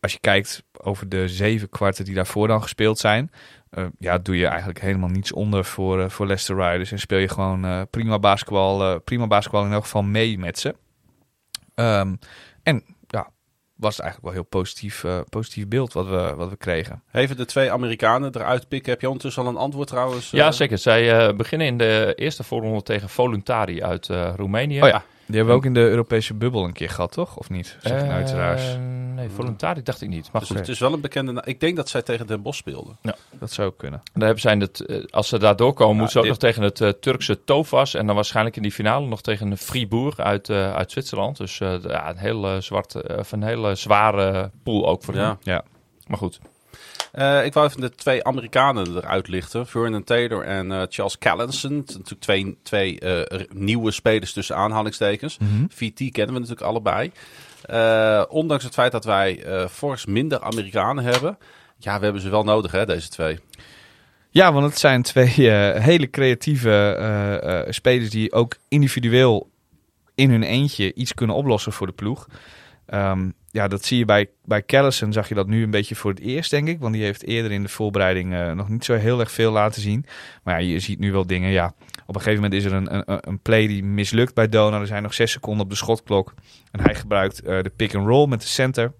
[0.00, 3.30] als je kijkt over de zeven kwarten die daarvoor dan gespeeld zijn,
[3.72, 6.92] eh, ja, doe je eigenlijk helemaal niets onder voor, eh, voor Leicester Riders.
[6.92, 10.58] En speel je gewoon eh, prima, basketbal, eh, prima basketbal in elk geval mee met
[10.58, 10.74] ze.
[11.74, 12.14] Ehm,
[12.62, 13.30] en ja,
[13.82, 17.02] was het eigenlijk wel een heel positief, eh, positief beeld wat we, wat we kregen.
[17.12, 18.92] Even de twee Amerikanen eruit pikken.
[18.92, 20.30] Heb je ondertussen al een antwoord trouwens?
[20.30, 20.78] Ja, zeker.
[20.78, 24.82] Zij eh, beginnen in de eerste voorronde tegen Voluntari uit eh, Roemenië.
[24.82, 27.36] Oh ja, die hebben we ook in de Europese bubbel een keer gehad, toch?
[27.36, 27.76] Of niet?
[27.80, 28.54] Zeg ik nou iets Eh?
[29.14, 30.28] Nee, Voluntari dacht ik niet.
[30.32, 31.32] Maar Dus goed, het is wel een bekende...
[31.32, 32.98] na- Ik denk dat zij tegen Den Bosch speelden.
[33.30, 34.00] Dat zou ook kunnen.
[34.12, 36.62] daar hebben zij het, eh, als ze daar doorkomen, moeten ze ook dit- nog tegen
[36.62, 37.94] het eh, Turkse Tovas.
[37.94, 41.36] En dan waarschijnlijk in die finale nog tegen een Fribourg uit, eh, uit Zwitserland.
[41.36, 45.20] Dus eh, ja, een hele, zwarte, eh, of een hele zware pool ook voor Ja.
[45.26, 45.36] hen.
[45.42, 45.64] Ja.
[46.06, 46.40] Maar goed.
[47.12, 49.66] Eh, ik wou even de twee Amerikanen eruit lichten.
[49.66, 51.76] Vernon Taylor en eh, Charles Callinson.
[51.76, 55.38] Natuurlijk twee, twee eh, nieuwe spelers tussen aanhalingstekens.
[55.68, 57.12] VT kennen we natuurlijk allebei.
[58.28, 61.38] Ondanks het feit dat wij fors minder Amerikanen hebben.
[61.78, 63.38] Ja, we hebben ze wel nodig hè, deze twee.
[64.30, 69.50] Ja, want het zijn twee hele creatieve spelers die ook individueel
[70.14, 72.26] in hun eentje iets kunnen oplossen voor de ploeg.
[72.86, 76.10] Ehm, ja, dat zie je bij, bij Callison, zag je dat nu een beetje voor
[76.10, 76.80] het eerst, denk ik.
[76.80, 79.82] Want die heeft eerder in de voorbereiding eh, nog niet zo heel erg veel laten
[79.82, 80.06] zien.
[80.42, 81.50] Maar ja, je ziet nu wel dingen.
[81.50, 81.74] Ja,
[82.06, 84.80] op een gegeven moment is er een, een, een play die mislukt bij Dona.
[84.80, 86.34] Er zijn nog zes seconden op de schotklok.
[86.70, 88.92] En hij gebruikt eh, de pick-and-roll met de center.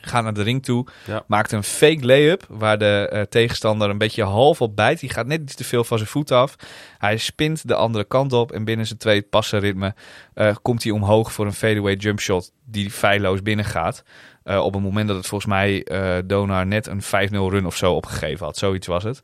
[0.00, 0.86] Gaat naar de ring toe.
[1.06, 1.24] Ja.
[1.26, 2.44] Maakt een fake layup.
[2.48, 5.00] Waar de eh, tegenstander een beetje half op bijt.
[5.00, 6.56] Die gaat net iets te veel van zijn voet af.
[6.98, 8.52] Hij spint de andere kant op.
[8.52, 9.94] En binnen zijn twee passenritme
[10.34, 12.52] eh, komt hij omhoog voor een fadeaway jump shot.
[12.64, 14.02] Die feilloos binnengaat.
[14.42, 15.86] Eh, op het moment dat het volgens mij
[16.26, 18.56] Donar net een 5-0 run of zo opgegeven had.
[18.56, 19.20] Zoiets was het.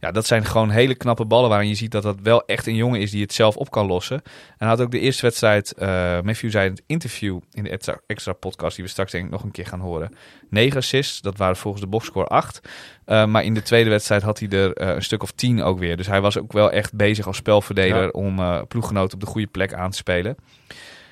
[0.00, 2.74] Ja, dat zijn gewoon hele knappe ballen waarin je ziet dat dat wel echt een
[2.74, 4.16] jongen is die het zelf op kan lossen.
[4.24, 7.70] En hij had ook de eerste wedstrijd, eh Matthew zei in het interview in de
[7.70, 10.14] extra, extra podcast die we straks denk ik nog een keer gaan horen.
[10.50, 12.60] 9 assists, dat waren volgens de boxscore 8.
[13.04, 15.78] Eh, maar in de tweede wedstrijd had hij er eh, een stuk of 10 ook
[15.78, 15.96] weer.
[15.96, 18.08] Dus hij was ook wel echt bezig als spelverdeler Ja.
[18.08, 20.36] om ploeggenoten op de goede plek aan te spelen.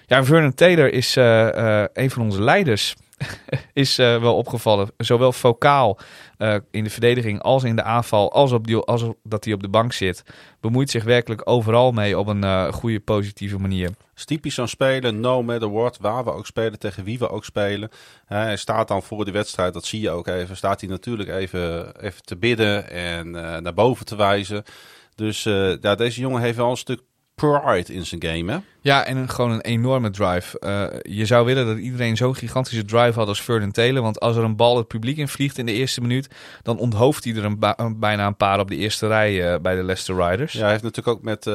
[0.06, 2.94] Ja, Vernon Taylor is een van onze leiders.
[3.72, 4.88] is eh, wel opgevallen.
[4.96, 5.98] Zowel vocaal
[6.38, 9.62] eh, in de verdediging als in de aanval, als, op die, als dat hij op
[9.62, 10.22] de bank zit.
[10.60, 13.90] Bemoeit zich werkelijk overal mee op een eh, goede, positieve manier.
[14.16, 17.44] is typisch zo'n speler, no matter what, waar we ook spelen, tegen wie we ook
[17.44, 17.90] spelen.
[18.26, 22.00] Hij staat dan voor de wedstrijd, dat zie je ook even, staat hij natuurlijk even,
[22.00, 24.62] even te bidden en naar boven te wijzen.
[25.14, 25.42] Dus
[25.80, 27.00] ja, deze jongen heeft wel een stuk
[27.34, 28.58] pride in zijn game, hè?
[28.80, 30.58] Ja, en een, gewoon een enorme drive.
[30.58, 34.02] Eh, je zou willen dat iedereen zo'n gigantische drive had als Vernon Taylor.
[34.02, 36.28] Want als er een bal het publiek in vliegt in de eerste minuut...
[36.62, 39.82] dan onthoofd hij er een bijna een paar op de eerste rij eh, bij de
[39.82, 40.52] Leicester Riders.
[40.52, 41.54] Ja, hij heeft natuurlijk ook met, eh,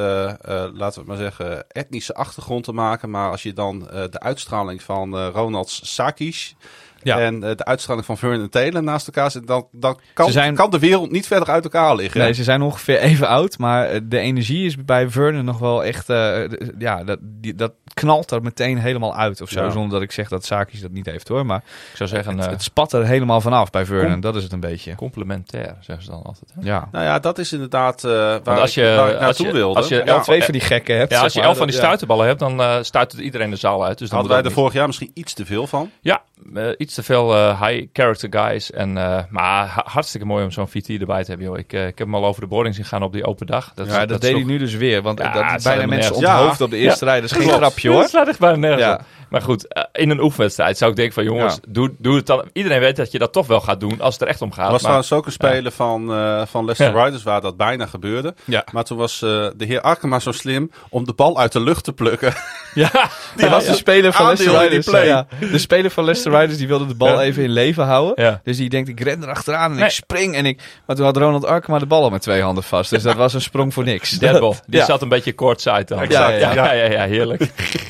[0.74, 3.10] laten we het maar zeggen, etnische achtergrond te maken.
[3.10, 6.56] Maar als je dan de uitstraling van Ronald Sakis
[7.04, 7.20] Ja.
[7.20, 10.56] en eh, de uitstraling van Vernon Taylor naast elkaar zit, dan, dan kan, Ze zijn-
[10.56, 12.20] kan de wereld niet verder uit elkaar liggen.
[12.22, 15.84] Nee, ze zijn ongeveer even oud, maar eh, de energie is bij Vernon nog wel
[15.84, 16.10] echt...
[16.10, 19.64] eh, d- ja, dat, die, dat knalt er meteen helemaal uit of zo.
[19.64, 19.70] Ja.
[19.70, 21.46] Zonder dat ik zeg dat Sakis dat niet heeft hoor.
[21.46, 24.20] Maar Ik zou zeggen, het, eh, het spat er helemaal vanaf bij Vernon.
[24.20, 24.96] Dat is het een beetje.
[24.96, 26.54] complementair, zeggen ze dan altijd.
[26.54, 26.62] Hè?
[26.68, 26.88] Ja.
[26.92, 29.46] Nou ja, dat is inderdaad eh, waar, Want als ik, je, waar ik als naartoe
[29.46, 29.76] je, wilde.
[29.80, 31.12] als je Ja, elf, Twee van die gekken hebt.
[31.12, 33.98] ja, als je elf van die stuiterballen hebt, dan eh stuitert iedereen de zaal uit.
[33.98, 35.92] Dus dan hadden wij er vorig jaar misschien iets te veel van.
[36.02, 36.22] Ja,
[36.56, 38.72] eh, iets te veel eh, high character guys.
[38.72, 41.48] En, eh, maar ha- hartstikke mooi om zo'n VT erbij te hebben.
[41.48, 41.58] Joh.
[41.58, 43.72] Ik, eh, ik heb hem al over de boarding zien gaan op die open dag.
[43.76, 45.02] Dat, Ja, dat, deed hij nu dus weer.
[45.02, 46.66] Want Ja, dat bijna mensen onthoofd Ja.
[46.66, 47.22] op de eerste rij.
[47.22, 48.02] Dat is geen grapje hoor.
[48.02, 49.04] dat slaat echt bijna nergens.
[49.30, 51.60] Maar goed, in een oefenwedstrijd zou ik denken van jongens, Ja.
[51.68, 52.50] doe, doe het dan.
[52.54, 54.66] Iedereen weet dat je dat toch wel gaat doen als het er echt om gaat.
[54.66, 57.04] Er was maar, trouwens ook een speler van, eh, van Leicester Ja.
[57.06, 58.34] Riders waar dat bijna gebeurde.
[58.46, 58.64] Ja.
[58.72, 61.84] Maar toen was eh, de heer Arkema zo slim om de bal uit de lucht
[61.84, 62.34] te plukken.
[62.74, 62.92] Ja,
[63.36, 63.72] die was ja.
[63.72, 65.52] de speler van Aandeel Leicester Riders.
[65.52, 67.22] de speler van Leicester Riders die wilde de bal Ja.
[67.22, 68.24] even in leven houden.
[68.26, 68.42] Ja.
[68.44, 69.86] Dus die denkt, ik ren er achteraan en Nee.
[69.86, 70.36] ik spring.
[70.36, 70.62] En ik...
[70.86, 72.90] Maar toen had Ronald Arkema de bal al met twee handen vast.
[72.90, 74.10] Dus dat was een sprong voor niks.
[74.12, 74.86] Deadball, die Ja.
[74.86, 76.00] zat een beetje courtside dan.
[76.00, 76.54] Exact, ja, ja.
[76.54, 77.40] ja, ja, ja, heerlijk.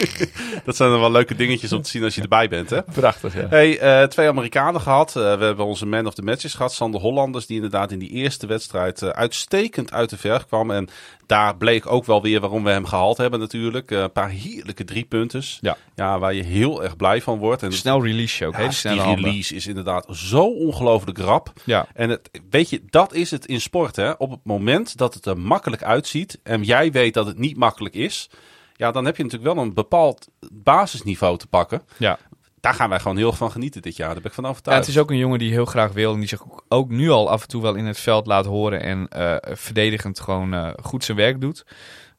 [0.65, 2.69] dat zijn dan wel leuke dingetjes om te zien als je erbij bent.
[2.69, 2.81] Hè?
[2.83, 3.45] Prachtig, ja.
[3.49, 5.15] Hey, eh, twee Amerikanen gehad.
[5.15, 6.73] Eh, we hebben onze man of the matches gehad.
[6.73, 10.71] Sander Hollanders, die inderdaad in die eerste wedstrijd eh, uitstekend uit de verf kwam.
[10.71, 10.87] En
[11.29, 13.91] daar bleek ook wel weer waarom we hem gehaald hebben natuurlijk.
[13.91, 15.57] Eh, een paar heerlijke driepunters.
[15.61, 15.77] Ja.
[15.95, 17.63] ja, waar je heel erg blij van wordt.
[17.63, 18.53] En Snel release ook.
[18.53, 19.25] Ja, hele snelle die handen.
[19.25, 21.53] release is inderdaad zo ongelooflijk rap.
[21.63, 23.95] Ja, En het, weet je, dat is het in sport.
[23.95, 24.11] Hè?
[24.11, 27.95] Op het moment dat het er makkelijk uitziet en jij weet dat het niet makkelijk
[27.95, 28.29] is,
[28.75, 31.81] ja, dan heb je natuurlijk wel een bepaald basisniveau te pakken.
[31.97, 32.17] ja.
[32.59, 34.07] Daar gaan wij gewoon heel van genieten dit jaar.
[34.07, 34.79] Daar ben ik van Ja, overtuigd.
[34.85, 37.09] het is ook een jongen die heel graag wil en die zich ook- ook nu
[37.09, 40.69] al af en toe wel in het veld laat horen en eh, verdedigend gewoon eh,
[40.83, 41.65] goed zijn werk doet.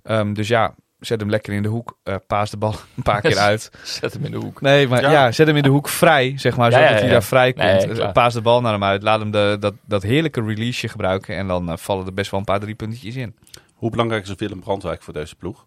[0.02, 3.20] Ehm, dus ja, zet hem lekker in de hoek, eh, paas de bal een paar
[3.20, 3.70] keer uit.
[3.82, 4.60] Zet hem in de hoek.
[4.60, 5.10] Nee, maar Ja.
[5.10, 5.32] ja.
[5.32, 7.12] zet hem in de hoek vrij, zeg maar, Ja, zodat ja, hij ja.
[7.12, 7.96] daar vrij komt.
[7.98, 11.36] Nee, paas de bal naar hem uit, laat hem de, dat, dat heerlijke releaseje gebruiken
[11.36, 13.36] en dan vallen er best wel een paar drie puntjes in.
[13.74, 15.66] Hoe belangrijk is Willem Brandwijk voor deze ploeg?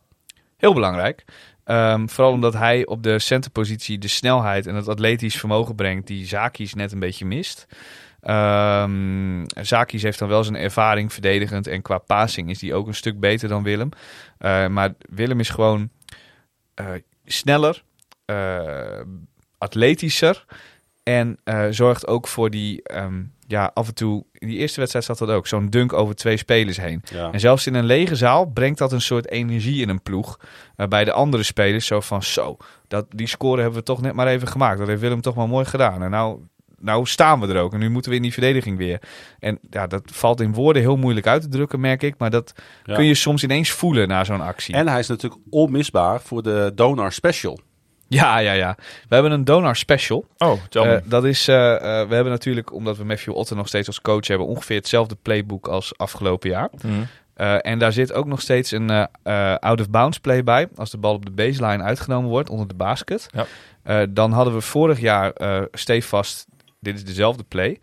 [0.57, 1.23] Heel belangrijk.
[1.63, 6.25] Ehm, vooral omdat hij op de centerpositie de snelheid en het atletisch vermogen brengt die
[6.25, 7.67] Zakis net een beetje mist.
[8.21, 12.95] Ehm Zakis heeft dan wel zijn ervaring verdedigend en qua passing is die ook een
[12.95, 13.89] stuk beter dan Willem.
[14.37, 15.89] Eh, maar Willem is gewoon
[16.73, 16.87] eh,
[17.25, 17.83] sneller,
[18.25, 19.01] eh,
[19.57, 20.45] atletischer
[21.03, 25.17] en zorgt ook voor die, ehm, ja, af en toe, in die eerste wedstrijd zat
[25.17, 27.01] dat ook, zo'n dunk over twee spelers heen.
[27.11, 27.31] Ja.
[27.31, 30.39] En zelfs in een lege zaal brengt dat een soort energie in een ploeg.
[30.75, 34.13] eh, bij de andere spelers zo van zo, dat, die score hebben we toch net
[34.13, 34.77] maar even gemaakt.
[34.79, 36.03] Dat heeft Willem toch maar mooi gedaan.
[36.03, 36.39] En nou,
[36.79, 37.73] nou staan we er ook.
[37.73, 39.01] En nu moeten we in die verdediging weer.
[39.39, 42.15] En ja, dat valt in woorden heel moeilijk uit te drukken, merk ik.
[42.17, 42.95] Maar dat Ja.
[42.95, 44.75] kun je soms ineens voelen na zo'n actie.
[44.75, 47.59] En hij is natuurlijk onmisbaar voor de Donar Special.
[48.13, 48.75] Ja, ja, ja.
[49.09, 50.25] We hebben een donor special.
[50.37, 50.59] Oh.
[50.71, 54.01] Eh, dat is, eh, eh, we hebben natuurlijk, omdat we Matthew Otten nog steeds als
[54.01, 56.69] coach hebben, ongeveer hetzelfde playbook als afgelopen jaar.
[56.81, 57.03] Mhm.
[57.61, 59.07] En daar zit ook nog steeds een
[59.59, 60.67] out-of-bounds play bij.
[60.75, 63.29] Als de bal op de baseline uitgenomen wordt onder de basket.
[63.83, 64.05] Ja.
[64.05, 66.47] Dan hadden we vorig jaar uh, stevast,
[66.79, 67.79] dit is dezelfde play.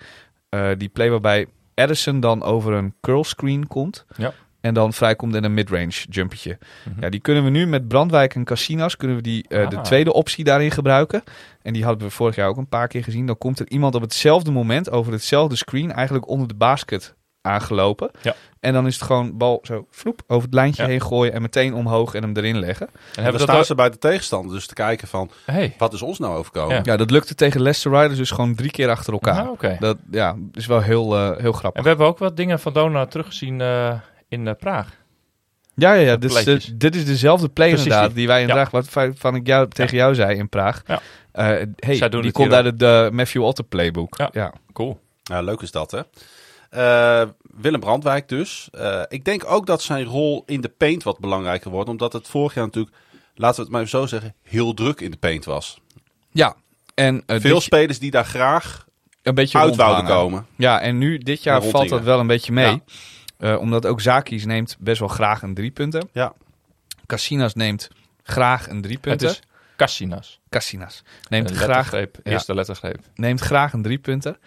[0.76, 4.04] Die play waarbij Edison dan over een curl screen komt.
[4.16, 4.32] Ja.
[4.60, 6.58] En dan vrijkomt in een midrange jumpertje.
[6.84, 7.00] Mhm.
[7.00, 9.82] Ja, die kunnen we nu met Brandwijk en Casinas, kunnen we die, eh, de Ah.
[9.82, 11.22] tweede optie daarin gebruiken.
[11.62, 13.26] En die hadden we vorig jaar ook een paar keer gezien.
[13.26, 18.10] Dan komt er iemand op hetzelfde moment over hetzelfde screen eigenlijk onder de basket aangelopen.
[18.22, 18.34] Ja.
[18.60, 20.88] En dan is het gewoon bal zo vloep over het lijntje Ja.
[20.88, 22.86] heen gooien en meteen omhoog en hem erin leggen.
[22.86, 25.30] En En hebben dan we staan dat ze bij de tegenstander dus te kijken van,
[25.44, 25.74] Hey.
[25.78, 26.74] wat is ons nou overkomen?
[26.76, 26.80] Ja.
[26.84, 29.48] Ja, dat lukte tegen Leicester Riders dus gewoon drie keer achter elkaar.
[29.48, 29.80] Ah.
[29.80, 31.82] Dat ja, is wel heel, eh, heel En grappig.
[31.82, 33.94] we hebben ook wat dingen van Dona teruggezien eh,
[34.30, 34.98] in eh, Praag.
[35.74, 36.72] Ja, ja, ja dit, is de- playtjes.
[36.76, 38.18] dit is dezelfde play Precies inderdaad die.
[38.18, 38.42] die wij Ja.
[38.42, 40.82] inderdaad, wat van- van ik jou, tegen jou zei in Praag.
[40.86, 41.00] Ja.
[41.32, 44.16] Eh, hey, Zij doen die komt uit het eh, Matthew Otter playbook.
[44.16, 44.28] Ja.
[44.32, 44.52] ja.
[44.72, 45.00] Cool.
[45.22, 46.00] Ja, leuk is dat, hè?
[46.70, 48.68] Eh, Willem Brandwijk dus.
[48.72, 51.88] Eh, ik denk ook dat zijn rol in de paint wat belangrijker wordt.
[51.88, 52.96] Omdat het vorig jaar natuurlijk,
[53.34, 55.80] laten we het maar even zo zeggen, heel druk in de paint was.
[56.30, 56.54] Ja,
[56.94, 58.86] en Veel dit- spelers die daar graag
[59.22, 60.46] een beetje uit wouden komen.
[60.56, 62.66] Ja, en nu dit jaar valt dat wel een beetje mee.
[62.66, 62.80] Ja.
[63.40, 66.02] Eh, omdat ook Zakis neemt best wel graag een driepunter.
[66.12, 66.32] Ja.
[67.06, 67.88] Casinas neemt
[68.22, 69.28] graag een Het driepunter.
[69.28, 69.40] is
[69.76, 70.40] Cassinas.
[70.48, 72.06] Casinas neemt Een graag, ja.
[72.22, 72.98] Eerste lettergreep.
[73.14, 74.38] neemt graag een driepunter.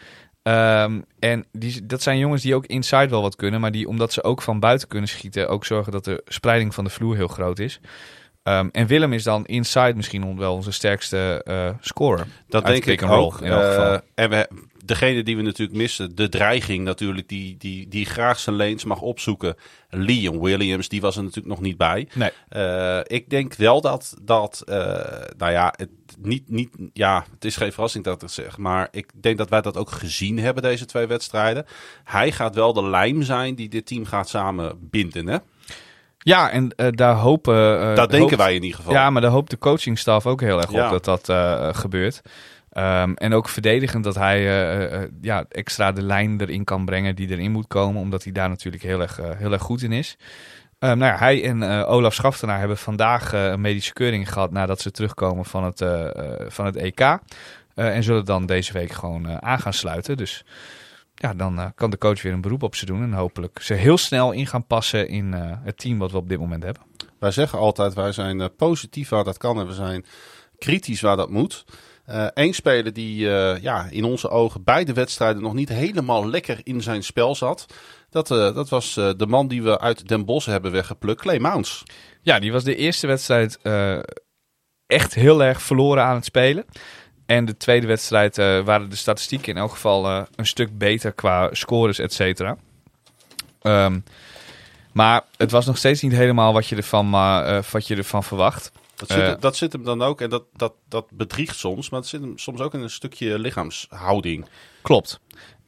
[0.43, 3.61] Ehm en die, dat zijn jongens die ook inside wel wat kunnen.
[3.61, 6.83] Maar die, omdat ze ook van buiten kunnen schieten, ook zorgen dat de spreiding van
[6.83, 7.79] de vloer heel groot is.
[8.43, 12.27] Ehm, en Willem is dan inside misschien wel onze sterkste eh, scorer.
[12.47, 13.41] Dat denk ik ook.
[13.41, 14.47] in elk Eh, en we,
[14.85, 19.01] degene die we natuurlijk missen, de dreiging natuurlijk, die, die, die graag zijn lanes mag
[19.01, 19.55] opzoeken.
[19.89, 22.07] Liam Williams, die was er natuurlijk nog niet bij.
[22.13, 22.29] Nee.
[22.49, 24.63] Eh, ik denk wel dat, dat
[25.37, 28.87] nou ja, het, niet, niet, ja, het is geen verrassing dat ik het zeg, maar
[28.91, 31.65] ik denk dat wij dat ook gezien hebben, deze twee wedstrijden.
[32.03, 35.37] Hij gaat wel de lijm zijn die dit team gaat samen binden, hè?
[36.23, 37.79] Ja, en eh, daar hopen...
[37.79, 38.93] eh, dat denken hoopt- wij in ieder geval.
[38.93, 40.85] Ja, maar daar hoopt de coachingstaf ook heel erg Ja.
[40.85, 42.21] op dat dat eh, gebeurt.
[42.71, 44.41] Ehm, en ook verdedigend dat hij
[45.21, 48.01] ja, extra de lijn erin kan brengen die erin moet komen.
[48.01, 50.17] Omdat hij daar natuurlijk heel erg, heel erg goed in is.
[50.79, 54.81] Ehm, nou ja, hij en eh, Olaf Schaftenaar hebben vandaag een medische keuring gehad nadat
[54.81, 55.85] ze terugkomen van het,
[56.47, 57.17] van het EK.
[57.75, 60.17] En zullen dan deze week gewoon aan gaan sluiten.
[60.17, 60.43] Dus
[61.23, 63.01] ja, dan eh, kan de coach weer een beroep op ze doen.
[63.01, 66.29] En hopelijk ze heel snel in gaan passen in eh, het team wat we op
[66.29, 66.83] dit moment hebben.
[67.19, 70.05] Wij zeggen altijd, wij zijn eh, positief waar dat kan en we zijn
[70.57, 71.65] kritisch waar dat moet.
[72.33, 73.19] Eén speler die
[73.61, 77.65] ja, in onze ogen beide wedstrijden nog niet helemaal lekker in zijn spel zat.
[78.09, 81.63] Dat, dat was de man die we uit Den Bosch hebben weggeplukt, Clay.
[82.21, 83.59] Ja, die was de eerste wedstrijd
[84.87, 86.65] echt heel erg verloren aan het spelen.
[87.25, 91.11] En de tweede wedstrijd eh, waren de statistieken in elk geval eh, een stuk beter
[91.11, 92.57] qua scores, et cetera.
[93.61, 93.99] Ehm,
[94.91, 98.71] maar het was nog steeds niet helemaal wat je ervan, eh, wat je ervan verwacht.
[98.95, 99.33] Dat zit, Eh.
[99.39, 102.37] dat zit hem dan ook, en dat, dat, dat bedriegt soms, maar het zit hem
[102.37, 104.45] soms ook in een stukje lichaamshouding.
[104.81, 105.19] Klopt.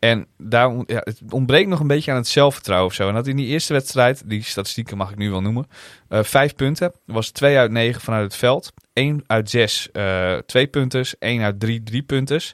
[0.10, 3.08] En daar, ja, het ontbreekt nog een beetje aan het zelfvertrouwen of zo.
[3.08, 5.68] En dat in die eerste wedstrijd, die statistieken mag ik nu wel noemen,
[6.10, 6.92] eh, vijf punten.
[7.06, 8.74] was twee uit negen vanuit het veld.
[8.94, 11.18] één uit zes eh, twee punters.
[11.20, 12.54] één uit drie drie punters.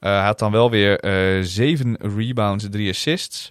[0.00, 3.50] Hij had dan wel weer eh, zeven rebounds, drie assists.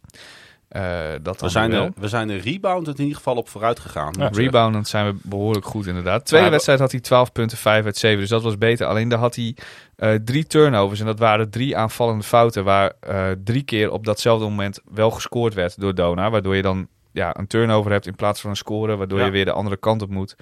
[1.22, 1.84] Dat We zijn, wel.
[1.84, 4.14] er, we zijn er rebound in ieder geval op vooruit gegaan.
[4.20, 4.30] Ja.
[4.34, 6.26] Reboundend zijn we behoorlijk goed inderdaad.
[6.26, 8.20] Tweede Maar- wedstrijd had hij 12 punten, 5 uit 7.
[8.20, 8.88] Dus dat was beter.
[8.88, 9.56] Alleen daar had hij
[10.00, 11.00] eh, drie turnovers.
[11.00, 12.64] En dat waren drie aanvallende fouten.
[12.64, 16.30] Waar eh, drie keer op datzelfde moment wel gescoord werd door Dona.
[16.30, 18.96] Waardoor je dan ja, een turnover hebt in plaats van een score.
[18.96, 19.26] Waardoor Ja.
[19.26, 20.36] je weer de andere kant op moet.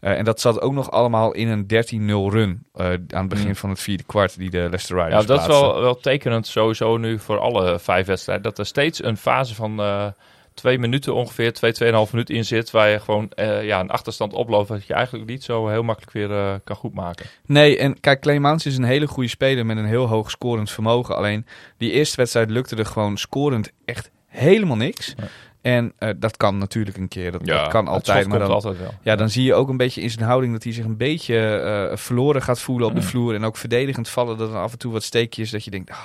[0.00, 2.66] Eh, en dat zat ook nog allemaal in een 13-0 run.
[2.74, 3.56] aan het begin Mm.
[3.56, 4.38] van het vierde kwart.
[4.38, 8.06] Die de Leicester Ja, Riders dat is wel, wel tekenend sowieso nu voor alle vijf
[8.06, 8.44] wedstrijden.
[8.44, 9.76] Dat er steeds een fase van
[10.54, 12.70] twee minuten ongeveer, twee, tweeënhalf minuten in zit.
[12.70, 14.68] Waar je gewoon eh, ja, een achterstand oploopt.
[14.68, 17.26] Dat je eigenlijk niet zo heel makkelijk weer eh, kan goedmaken.
[17.46, 20.70] Nee, en kijk, Clay Mounts is een hele goede speler met een heel hoog scorend
[20.70, 21.16] vermogen.
[21.16, 25.14] Alleen die eerste wedstrijd lukte er gewoon scorend echt helemaal niks.
[25.16, 25.24] Ja.
[25.62, 28.28] En eh, dat kan natuurlijk een keer, dat, dat kan altijd.
[28.28, 28.94] Maar komt dan, altijd wel.
[29.02, 31.36] ja, dan zie je ook een beetje in zijn houding dat hij zich een beetje
[31.38, 33.34] eh, verloren gaat voelen op de vloer.
[33.34, 35.98] En ook verdedigend vallen dat er af en toe wat steekjes dat je denkt, ah,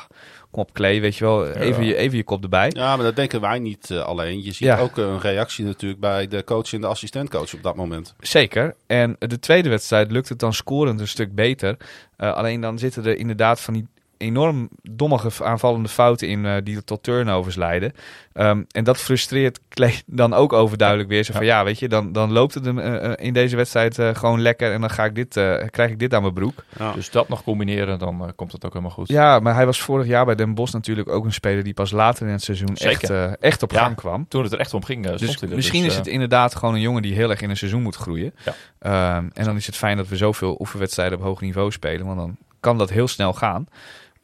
[0.51, 2.69] kom op Clay, weet je wel, even, je, even je kop erbij.
[2.73, 4.37] Ja, maar dat denken wij niet eh, alleen.
[4.43, 4.79] Je ziet Ja.
[4.79, 8.15] ook een reactie natuurlijk bij de coach en de assistentcoach op dat moment.
[8.19, 8.75] Zeker.
[8.87, 11.77] En de tweede wedstrijd lukt het dan scorend een stuk beter.
[12.17, 13.87] Alleen dan zitten er inderdaad van die
[14.17, 17.93] enorm dommige aanvallende fouten in eh, die tot turnovers leiden.
[18.33, 21.23] Ehm, en dat frustreert Clay dan ook overduidelijk weer.
[21.23, 23.99] Zo van ja, weet je, dan, dan loopt het hem eh, eh, in deze wedstrijd
[23.99, 26.63] eh, gewoon lekker en dan ga ik dit, eh, krijg ik dit aan mijn broek.
[26.77, 26.91] Ja.
[26.93, 29.07] Dus dat nog combineren, dan komt het ook helemaal goed.
[29.07, 31.91] Ja, maar hij was vorig jaar bij Den Bosch natuurlijk ook een speler die pas
[31.91, 33.37] later in het seizoen echt, Zeker.
[33.39, 33.81] echt op Ja.
[33.83, 34.27] gang kwam.
[34.27, 35.55] Toen het er echt om ging, Dus er.
[35.55, 37.95] misschien Dus, is het inderdaad gewoon een jongen die heel erg in een seizoen moet
[37.95, 38.33] groeien.
[38.45, 38.53] Ja.
[38.79, 42.17] Ehm, en dan is het fijn dat we zoveel oefenwedstrijden op hoog niveau spelen, want
[42.17, 43.67] dan kan dat heel snel gaan.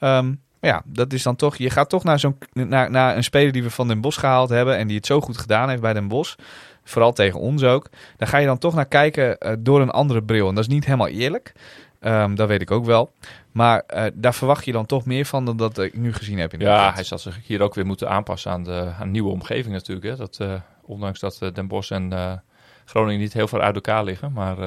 [0.03, 0.27] Ehm,
[0.59, 1.55] maar ja, dat is dan toch.
[1.55, 4.49] Je gaat toch naar, zo'n, naar, naar een speler die we van Den Bosch gehaald
[4.49, 6.35] hebben en die het zo goed gedaan heeft bij Den Bosch.
[6.83, 7.89] Vooral tegen ons ook.
[8.17, 10.47] Daar ga je dan toch naar kijken eh, door een andere bril.
[10.49, 11.53] En dat is niet helemaal eerlijk.
[11.99, 13.11] Ehm, dat weet ik ook wel.
[13.51, 16.53] Maar eh, daar verwacht je dan toch meer van dan dat ik nu gezien heb
[16.53, 19.73] in Ja, hij zal zich hier ook weer moeten aanpassen aan de aan nieuwe omgeving
[19.73, 20.07] natuurlijk.
[20.07, 20.15] Hè.
[20.15, 22.41] Dat, eh, ondanks dat Den Bosch en
[22.85, 24.31] Groningen niet heel ver uit elkaar liggen.
[24.31, 24.57] Maar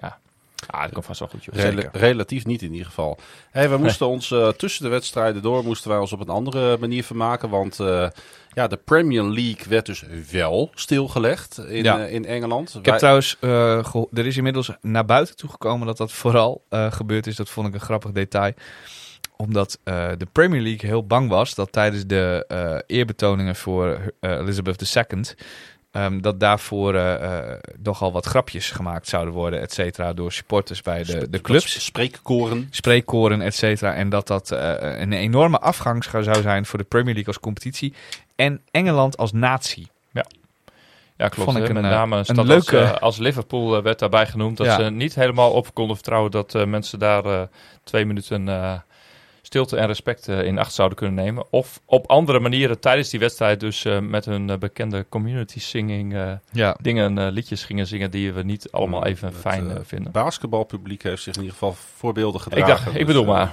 [0.00, 0.18] ja,
[0.66, 1.44] ah, dat vast wel goed.
[1.44, 1.54] joh.
[1.92, 3.18] Relatief niet in ieder geval.
[3.50, 6.76] Hey, we moesten ons eh, tussen de wedstrijden door moesten wij ons op een andere
[6.78, 7.48] manier vermaken.
[7.48, 8.08] Want eh,
[8.52, 11.98] ja, de Premier League werd dus wel stilgelegd in, Ja.
[12.06, 12.74] eh, in Engeland.
[12.74, 17.36] Ik heb trouwens, geho- er is inmiddels naar buiten toegekomen dat dat vooral gebeurd is.
[17.36, 18.52] Dat vond ik een grappig detail.
[19.36, 22.44] Omdat de Premier League heel bang was dat tijdens de
[22.86, 25.22] eerbetoningen voor Elizabeth II...
[25.90, 30.82] ehm, dat daarvoor eh, eh, nogal wat grapjes gemaakt zouden worden, et cetera, door supporters
[30.82, 31.84] bij de, de clubs.
[31.84, 32.68] Spreekkoren.
[32.70, 33.94] Spreekkoren, et cetera.
[33.94, 37.94] En dat dat eh, een enorme afgang zou zijn voor de Premier League als competitie.
[38.36, 39.88] En Engeland als natie.
[41.16, 41.50] Ja, klopt.
[41.50, 44.56] Vond ik een, Met name een een leuke- als, als Liverpool werd daarbij genoemd.
[44.56, 44.76] Dat Ja.
[44.76, 47.48] ze niet helemaal op konden vertrouwen dat eh, mensen daar
[47.84, 48.72] twee minuten eh,
[49.48, 51.44] stilte en respect eh, in acht zouden kunnen nemen.
[51.50, 56.16] Of op andere manieren tijdens die wedstrijd dus eh, met hun eh, bekende community singing
[56.52, 60.12] Ja, dingen, liedjes gingen zingen die we niet allemaal even Het, fijn vinden.
[60.12, 62.74] Basketbalpubliek heeft zich in ieder geval voorbeeldig Ik gedragen.
[62.84, 63.52] dacht, ik Dus, bedoel eh, maar.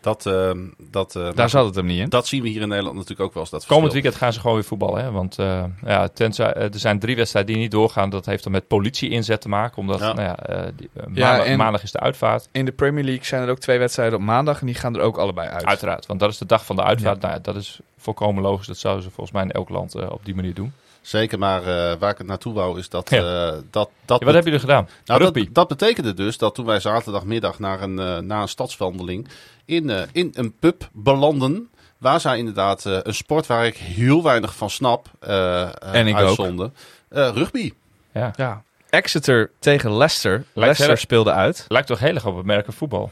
[0.00, 0.50] Dat, eh,
[0.90, 2.08] dat, eh, daar zat het hem niet in.
[2.08, 3.52] dat zien we hier in Nederland natuurlijk ook wel eens.
[3.52, 4.02] Dat Komend verschil.
[4.02, 5.04] weekend gaan ze gewoon weer voetballen.
[5.04, 5.10] Hè?
[5.10, 8.10] Want eh, ja, tenzij, er zijn drie wedstrijden die niet doorgaan.
[8.10, 9.78] Dat heeft dan met politie-inzet te maken.
[9.78, 10.12] Omdat Ja.
[10.12, 12.48] nou ja, die, Ja, maandag, is de uitvaart.
[12.52, 15.00] In de Premier League zijn er ook twee wedstrijden op maandag en die gaan er
[15.00, 15.64] ook allebei uit.
[15.64, 17.20] Uiteraard, want dat is de dag van de uitvaart.
[17.20, 18.66] Nou ja, dat is volkomen logisch.
[18.66, 20.72] Dat zouden ze volgens mij in elk land op die manier doen.
[21.08, 23.10] Zeker, maar eh, waar ik het naartoe wou is dat...
[23.10, 23.18] Ja.
[23.48, 24.88] eh, dat, dat Ja, wat hebben jullie gedaan?
[25.04, 25.44] Nou, Rugby.
[25.44, 29.28] dat, dat betekende dus dat toen wij zaterdagmiddag naar een, eh, na een stadswandeling
[29.64, 31.68] in, eh, in een pub belanden.
[31.98, 36.06] Waar zij inderdaad eh, een sport waar ik heel weinig van snap eh eh, En
[36.06, 36.20] ik ook.
[36.20, 36.74] uitzonden.
[37.08, 37.72] Eh, rugby.
[38.12, 38.32] Ja.
[38.36, 38.62] Ja.
[38.90, 40.44] Exeter tegen Leicester.
[40.52, 41.64] Leicester heel- speelde uit.
[41.68, 43.10] Lijkt toch heel erg op het merken voetbal.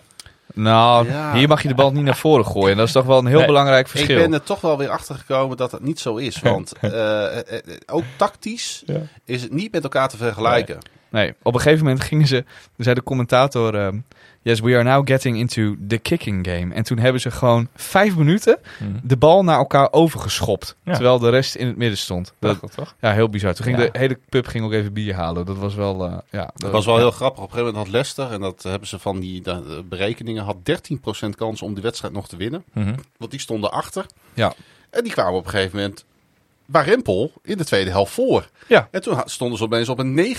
[0.56, 1.34] Nou, Ja.
[1.34, 2.76] hier mag je de bal niet naar voren gooien.
[2.76, 4.16] Dat is toch wel een heel Nee, belangrijk verschil.
[4.16, 6.40] Ik ben er toch wel weer achter gekomen dat het niet zo is.
[6.40, 9.00] Want eh, eh, eh, ook tactisch Ja.
[9.24, 10.78] is het niet met elkaar te vergelijken.
[11.08, 12.44] Nee, op een gegeven moment gingen ze,
[12.76, 13.98] zei de commentator, ehm,
[14.46, 16.74] yes, we are now getting into the kicking game.
[16.74, 18.84] En toen hebben ze gewoon vijf minuten Hm.
[19.02, 20.76] de bal naar elkaar overgeschopt.
[20.84, 20.92] Ja.
[20.92, 22.32] Terwijl de rest in het midden stond.
[22.38, 22.94] Dat, Prachtig, toch?
[23.00, 23.54] ja, heel bizar.
[23.54, 23.88] Toen ging Ja.
[23.92, 25.46] de hele pub ging ook even bier halen.
[25.46, 26.50] Dat was wel, eh, ja.
[26.54, 27.42] Dat was wel heel grappig.
[27.42, 30.56] Op een gegeven moment had Leicester, en dat hebben ze van die de, berekeningen, had
[30.62, 32.64] 13% kans om die wedstrijd nog te winnen.
[32.72, 32.94] Mhm.
[33.18, 34.06] Want die stonden achter.
[34.34, 34.52] Ja.
[34.90, 36.04] En die kwamen op een gegeven moment
[36.66, 38.48] Warempel in de tweede helft voor.
[38.66, 38.88] Ja.
[38.90, 40.36] En toen stonden ze opeens op een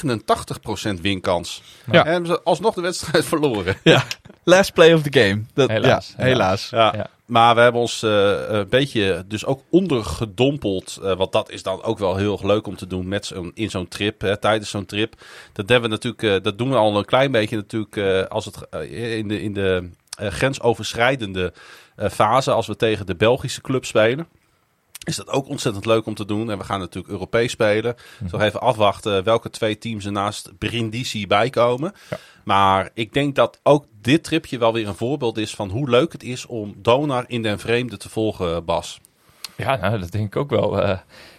[0.98, 1.62] 89% winkans.
[1.92, 2.06] Ja.
[2.06, 3.78] En hebben ze alsnog de wedstrijd verloren.
[3.84, 4.04] Ja,
[4.44, 5.44] last play of the game.
[5.54, 6.70] Dat, Helaas, Ja, helaas.
[6.70, 6.94] Ja.
[6.96, 7.08] Ja.
[7.26, 11.00] maar we hebben ons eh, een beetje dus ook ondergedompeld.
[11.04, 13.52] eh, want dat is dan ook wel heel erg leuk om te doen met zo'n,
[13.54, 15.14] in zo'n trip, hè, tijdens zo'n trip.
[15.54, 18.46] Dat, hebben we natuurlijk, eh, dat doen we al een klein beetje natuurlijk eh, als
[18.46, 21.54] het, eh, in de, in de eh, grensoverschrijdende
[21.96, 22.52] eh, fase.
[22.52, 24.28] Als we tegen de Belgische club spelen.
[25.08, 26.52] Is dat ook ontzettend leuk om te doen.
[26.52, 27.96] En we gaan natuurlijk Europees spelen.
[28.20, 31.94] Dus nog even afwachten welke twee teams er naast Brindisi bijkomen.
[32.10, 32.18] Ja.
[32.44, 36.12] Maar ik denk dat ook dit tripje wel weer een voorbeeld is van hoe leuk
[36.12, 39.00] het is om Donar in den vreemde te volgen, Bas.
[39.56, 40.82] Ja, nou, dat denk ik ook wel.
[40.82, 40.98] Eh,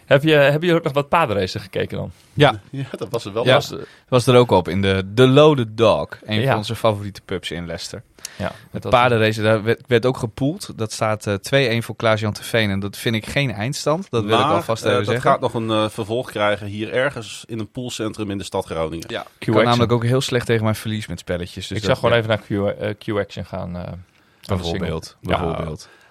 [0.09, 2.11] heb, je, heb je ook nog wat paardenracen gekeken dan?
[2.35, 3.45] Ja, Ja, dat was er wel.
[3.45, 3.55] Ja.
[3.55, 3.75] Was,
[4.09, 6.09] was er ook op in de The Loaded Dog.
[6.25, 6.47] Een Ja.
[6.49, 8.03] van onze favoriete pubs in Leicester.
[8.37, 10.71] Ja, Het dat- paardenrace, daar werd, werd ook gepoeld.
[10.77, 11.35] Dat staat eh,
[11.81, 12.71] 2-1 voor Klaas-Jan Terveen.
[12.71, 14.11] En dat vind ik geen eindstand.
[14.11, 15.31] Dat wil ik alvast eh, even dat zeggen.
[15.31, 19.07] gaat nog een eh, vervolg krijgen hier ergens in een poolcentrum in de stad Groningen.
[19.11, 21.67] Ja, ik kan namelijk ook heel slecht tegen mijn verlies met spelletjes.
[21.67, 23.77] Dus ik dat- zag gewoon ja, even naar Q, eh, Q-Action gaan.
[23.77, 23.93] eh.
[24.47, 25.17] Bijvoorbeeld.
[25.21, 25.65] Ja.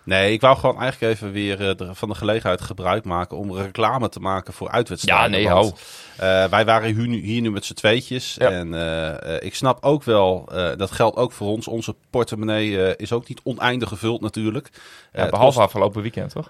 [0.08, 3.56] Nee, ik wou gewoon eigenlijk even weer eh, de- van de gelegenheid gebruik maken om
[3.56, 5.32] reclame te maken voor uitwedstrijden.
[5.32, 5.80] Ja, nee, Want,
[6.18, 8.36] eh, wij waren hier nu, hier nu met z'n tweetjes.
[8.40, 8.50] Ja.
[8.50, 11.68] En eh, ik snap ook wel, dat geldt ook voor ons.
[11.68, 14.70] Onze portemonnee is ook niet oneindig gevuld natuurlijk.
[15.14, 16.50] Ja, Eh, behalve kost- afgelopen weekend, toch?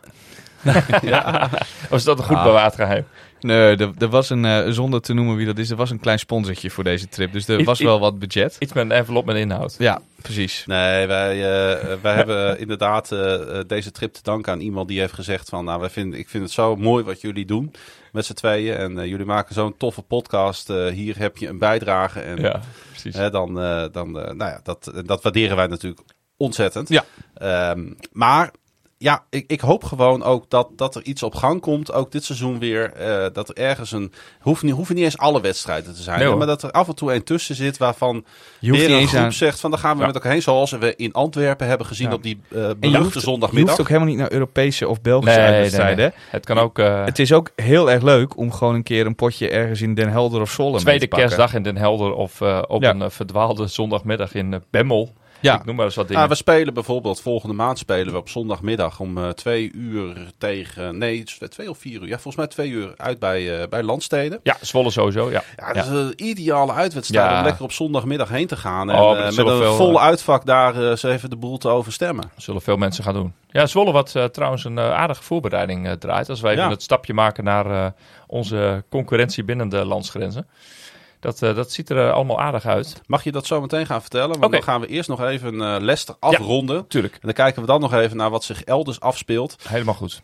[1.89, 2.43] Of is dat een goed Ah.
[2.43, 3.05] bewaard geheim?
[3.39, 5.99] Nee, er, er was een, eh, zonder te noemen wie dat is, er was een
[5.99, 7.33] klein sponsortje voor deze trip.
[7.33, 8.55] Dus er was wel wat budget.
[8.59, 9.75] Iets met een envelop met inhoud.
[9.77, 10.63] Ja, precies.
[10.65, 14.99] Nee, wij, eh, wij hebben inderdaad eh, eh, deze trip te danken aan iemand die
[14.99, 15.65] heeft gezegd van...
[15.65, 17.73] Nou, wij vinden, ik vind het zo mooi wat jullie doen
[18.11, 18.75] met z'n tweeën.
[18.75, 20.69] En eh, jullie maken zo'n toffe podcast.
[20.69, 22.19] Eh, hier heb je een bijdrage.
[22.19, 23.15] En Ja, precies.
[23.15, 26.01] Hè, dan, eh, dan eh, nou ja, dat, dat waarderen wij natuurlijk
[26.37, 26.89] ontzettend.
[26.89, 27.03] Ja.
[27.33, 28.51] Ehm, maar
[28.99, 31.91] ja, ik, ik hoop gewoon ook dat, dat er iets op gang komt.
[31.93, 32.93] Ook dit seizoen weer.
[32.93, 34.11] eh, dat er ergens een.
[34.39, 36.15] Hoeft niet, hoeven niet eens alle wedstrijden te zijn.
[36.15, 36.37] Nee, hè, hoor.
[36.37, 38.25] maar dat er af en toe een tussen zit waarvan.
[38.59, 39.33] Je hoeft weer niet een eens groep aan...
[39.33, 40.05] zegt van dan gaan we Ja.
[40.05, 40.41] met elkaar heen.
[40.41, 42.13] Zoals we in Antwerpen hebben gezien Ja.
[42.13, 43.67] op die eh En je beruchte hoeft, je zondagmiddag.
[43.69, 45.97] hoeft ook helemaal niet naar Europese of Belgische Nee, nee, uitwedstrijden.
[45.97, 46.13] nee.
[46.29, 49.15] Het kan ook eh, Het is ook heel erg leuk om gewoon een keer een
[49.15, 51.27] potje ergens in Den Helder of Zwolle mee tweede te pakken.
[51.27, 52.93] kerstdag in Den Helder of eh, op Ja.
[52.93, 55.13] een verdwaalde zondagmiddag in Bemmel.
[55.39, 56.23] Ja, Ik noem maar eens wat dingen.
[56.23, 60.97] Ah, we spelen bijvoorbeeld volgende maand spelen we op zondagmiddag om eh, twee uur tegen.
[60.97, 62.07] Nee, twee of vier uur.
[62.07, 64.39] Ja, volgens mij twee uur uit bij, eh, bij Landsteden.
[64.43, 65.43] Ja, Zwolle sowieso, ja.
[65.57, 67.37] Ja, dat is een ideale uitwedstrijd Ja.
[67.37, 68.89] om lekker op zondagmiddag heen te gaan.
[68.89, 72.31] En Oh, eh, met een veel, eh, uitvak daar eens even de boel te overstemmen.
[72.37, 73.33] Zullen veel mensen gaan doen.
[73.49, 76.29] Ja, Zwolle wat trouwens een aardige voorbereiding draait.
[76.29, 76.69] Als wij even Ja.
[76.69, 77.91] het stapje maken naar eh,
[78.27, 80.47] onze concurrentie binnen de landsgrenzen.
[81.27, 83.01] Dat, eh, dat ziet er eh, allemaal aardig uit.
[83.05, 84.39] Mag je dat zo meteen gaan vertellen?
[84.39, 86.87] Want dan gaan we eerst nog even eh Leicester afronden.
[86.87, 89.55] Tuurlijk, En dan kijken we dan nog even naar wat zich elders afspeelt.
[89.67, 90.19] helemaal goed.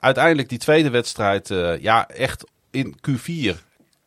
[0.00, 1.48] Uiteindelijk die tweede wedstrijd,
[1.80, 3.56] ja, echt in Q4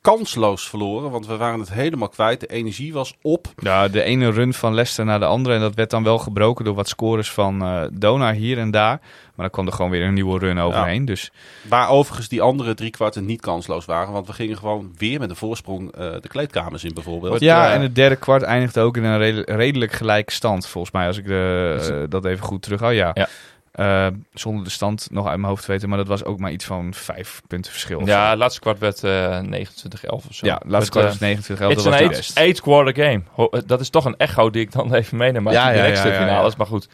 [0.02, 1.12] kansloos verloren.
[1.12, 2.40] Want we waren het helemaal kwijt.
[2.40, 3.48] De energie was op.
[3.58, 5.56] Ja, de ene run van Leicester naar de andere.
[5.56, 9.00] En dat werd dan wel gebroken door wat scores van eh Donar hier en daar.
[9.36, 11.06] Maar dan kwam er gewoon weer een nieuwe run overheen.
[11.06, 11.32] Dus
[11.62, 14.14] Waar overigens die andere drie kwarten niet kansloos waren.
[14.14, 17.40] Want we gingen gewoon weer met een voorsprong eh, de kleedkamers in bijvoorbeeld.
[17.40, 20.68] ja, en het derde kwart eindigde ook in een redelijk, redelijk gelijke stand.
[20.68, 22.94] Volgens mij, als ik de, dat even goed terug hou.
[22.94, 23.12] Ja.
[23.14, 23.28] Ja.
[23.72, 25.90] Eh, zonder de stand nog uit mijn hoofd te weten.
[25.90, 28.06] Maar dat was ook maar iets van vijf punten verschil.
[28.06, 29.46] Ja, het laatste kwart werd eh 29-11
[30.08, 30.46] of zo.
[30.46, 31.92] ja laatste kwart was 29 Het is een
[32.34, 33.22] de eight, quarter game.
[33.32, 35.82] Ho- dat is toch een echo die ik dan even meeneem uit Ja, de ja,
[35.82, 36.28] directe ja, ja, ja.
[36.28, 36.56] finales.
[36.56, 36.88] Maar goed,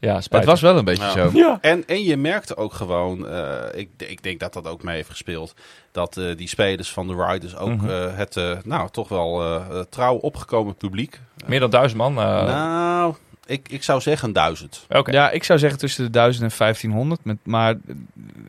[0.00, 1.10] ja, Het was wel een beetje Ja.
[1.10, 1.30] zo.
[1.34, 1.58] Ja.
[1.60, 5.10] En, en je merkte ook gewoon, eh, ik, ik denk dat dat ook mee heeft
[5.10, 5.54] gespeeld,
[5.92, 7.88] dat eh, die spelers van de Riders ook Mhm.
[7.90, 11.20] eh, het, eh, nou, toch wel trouw opgekomen publiek.
[11.46, 12.18] Meer dan duizend man.
[12.18, 13.14] eh, nou,
[13.46, 14.86] ik, ik zou zeggen duizend.
[14.88, 15.10] Oké.
[15.10, 17.24] Ja, ik zou zeggen tussen de 1000 en 1500.
[17.24, 17.74] Met, maar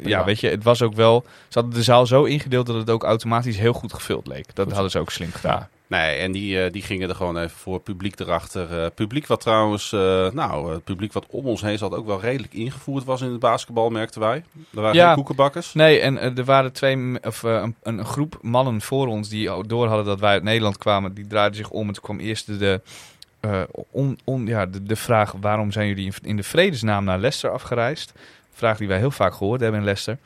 [0.02, 1.24] ja, weet je, het was ook wel.
[1.48, 4.46] Ze hadden de zaal zo ingedeeld dat het ook automatisch heel goed gevuld leek.
[4.56, 4.74] Dat Goed.
[4.74, 5.68] hadden ze ook slim gedaan.
[5.90, 7.80] Nee, en die, eh, die gingen er gewoon even voor.
[7.80, 8.84] Publiek erachter.
[8.84, 12.20] Eh, publiek wat trouwens, eh, nou, het publiek wat om ons heen zat ook wel
[12.22, 14.36] redelijk ingevoerd was in het basketbal, merkten wij.
[14.74, 15.06] Er waren Ja.
[15.08, 15.74] geen koekenbakkers.
[15.74, 20.06] Nee, en er waren twee, of, een, een groep mannen voor ons die door hadden
[20.06, 21.14] dat wij uit Nederland kwamen.
[21.14, 21.88] Die draaiden zich om.
[21.88, 22.82] En toen kwam eerst de, de,
[23.92, 27.50] on, on, ja, de, de vraag: waarom zijn jullie in, in de vredesnaam naar Leicester
[27.52, 28.14] afgereisd?
[28.58, 30.18] Vraag die wij heel vaak gehoord hebben in Leicester.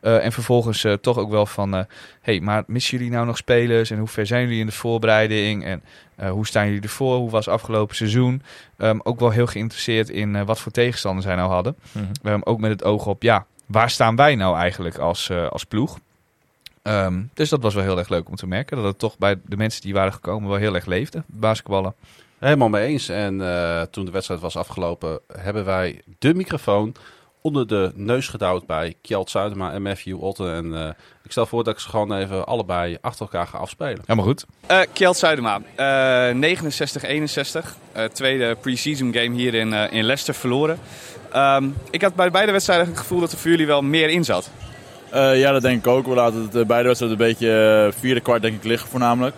[0.00, 1.84] Eh, en vervolgens eh, toch ook wel van: eh,
[2.20, 3.90] hey, maar missen jullie nou nog spelers?
[3.90, 5.64] En hoe ver zijn jullie in de voorbereiding?
[5.64, 5.82] En
[6.30, 7.16] hoe staan jullie ervoor?
[7.16, 8.42] Hoe was afgelopen seizoen?
[8.76, 11.76] Ehm, ook wel heel geïnteresseerd in wat voor tegenstanders zij nou hadden.
[12.22, 15.98] Ehm, ook met het oog op, ja, waar staan wij nou eigenlijk als, als ploeg?
[16.82, 18.76] Ehm, dus dat was wel heel erg leuk om te merken.
[18.76, 21.94] Dat het toch bij de mensen die waren gekomen wel heel erg leefde, basketballen.
[22.38, 23.08] Helemaal mee eens.
[23.08, 23.38] En
[23.90, 26.94] toen de wedstrijd was afgelopen, hebben wij de microfoon
[27.42, 30.54] onder de neus gedouwd bij Kjeld Zuidema en Matthew Otten.
[30.54, 30.88] En eh,
[31.24, 34.00] ik stel voor dat ik ze gewoon even allebei achter elkaar ga afspelen.
[34.00, 34.46] Helemaal goed.
[34.66, 37.76] Eh Kjeld Zuidema, eh 69-61.
[37.92, 40.78] Eh, tweede pre-season game hier in, eh, in Leicester verloren.
[41.32, 44.24] Ehm, ik had bij beide wedstrijden het gevoel dat er voor jullie wel meer in
[44.24, 44.50] zat.
[45.10, 46.06] Eh, ja, dat denk ik ook.
[46.06, 49.36] We laten het beide wedstrijden een beetje vierde kwart denk ik liggen voornamelijk.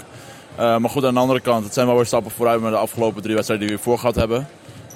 [0.56, 2.76] Eh, maar goed, aan de andere kant, het zijn wel weer stappen vooruit met de
[2.78, 4.48] afgelopen drie wedstrijden die we voor gehad hebben.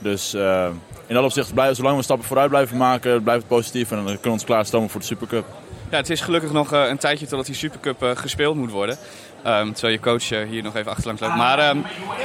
[0.03, 0.69] Dus eh,
[1.07, 3.91] in dat opzicht, blijven, zolang we stappen vooruit blijven maken, blijft het positief.
[3.91, 5.45] En dan kunnen we ons klaarstomen voor de Supercup.
[5.91, 8.97] Ja, het is gelukkig nog eh, een tijdje totdat die Supercup eh, gespeeld moet worden.
[9.43, 11.37] Ehm, terwijl je coach hier nog even achterlangs loopt.
[11.37, 11.77] Maar, ehm,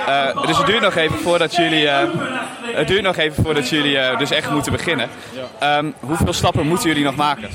[0.07, 1.87] eh, dus het duurt nog even voordat jullie,
[2.61, 5.09] het duurt nog even voordat jullie dus echt moeten beginnen.
[5.59, 7.49] Ehm, hoeveel stappen moeten jullie nog maken?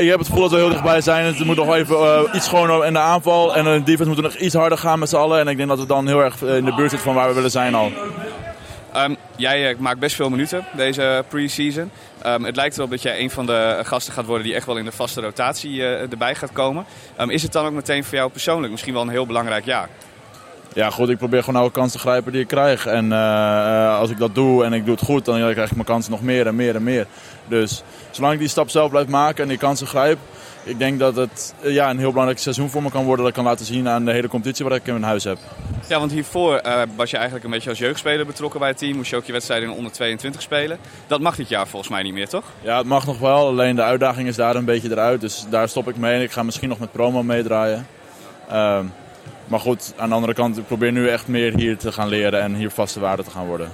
[0.00, 1.24] Ik heb het gevoel dat we heel dichtbij zijn.
[1.24, 3.56] Het moet nog even iets schoner in de aanval.
[3.56, 5.40] En de defense moet nog iets harder gaan met z'n allen.
[5.40, 7.34] En ik denk dat we dan heel erg in de buurt zitten van waar we
[7.34, 7.92] willen zijn al.
[8.92, 11.90] Ehm, jij eh, maakt best veel minuten deze pre-season.
[12.22, 14.76] Ehm, het lijkt erop dat jij een van de gasten gaat worden die echt wel
[14.76, 16.84] in de vaste rotatie eh, erbij gaat komen.
[17.16, 19.88] Ehm, is het dan ook meteen voor jou persoonlijk misschien wel een heel belangrijk jaar?
[20.74, 22.86] Ja, goed, ik probeer gewoon elke kans te grijpen die ik krijg.
[22.86, 25.86] En eh, als ik dat doe en ik doe het goed, dan krijg ik mijn
[25.86, 27.06] kansen nog meer en meer en meer.
[27.48, 30.18] Dus zolang ik die stap zelf blijf maken en die kansen grijp,
[30.64, 33.18] ik denk dat het eh, ja, een heel belangrijk seizoen voor me kan worden.
[33.24, 35.38] Dat ik kan laten zien aan de hele competitie wat ik in mijn huis heb.
[35.88, 38.96] Ja, want hiervoor eh, was je eigenlijk een beetje als jeugdspeler betrokken bij het team.
[38.96, 40.78] Moest je ook je wedstrijden in onder 22 spelen.
[41.06, 42.44] Dat mag dit jaar volgens mij niet meer, toch?
[42.60, 45.20] Ja, het mag nog wel, alleen de uitdaging is daar een beetje eruit.
[45.20, 47.86] Dus daar stop ik mee en ik ga misschien nog met promo meedraaien.
[48.48, 48.84] Ehm,
[49.46, 52.40] maar goed, aan de andere kant, ik probeer nu echt meer hier te gaan leren
[52.40, 53.70] en hier vaste waarde te gaan worden.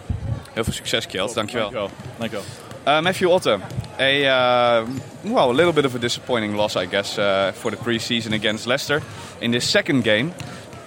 [0.53, 1.35] Heel veel succes, Kjeld.
[1.35, 1.71] Dankjewel.
[1.71, 1.91] Dankjewel.
[2.19, 2.66] Dankjewel.
[2.87, 3.61] Uh, Matthew Otte,
[3.99, 4.87] a uh,
[5.25, 8.69] well, a little bit of a disappointing loss, I guess, uh, for the preseason against
[8.69, 9.03] Leicester
[9.41, 10.33] in this second game.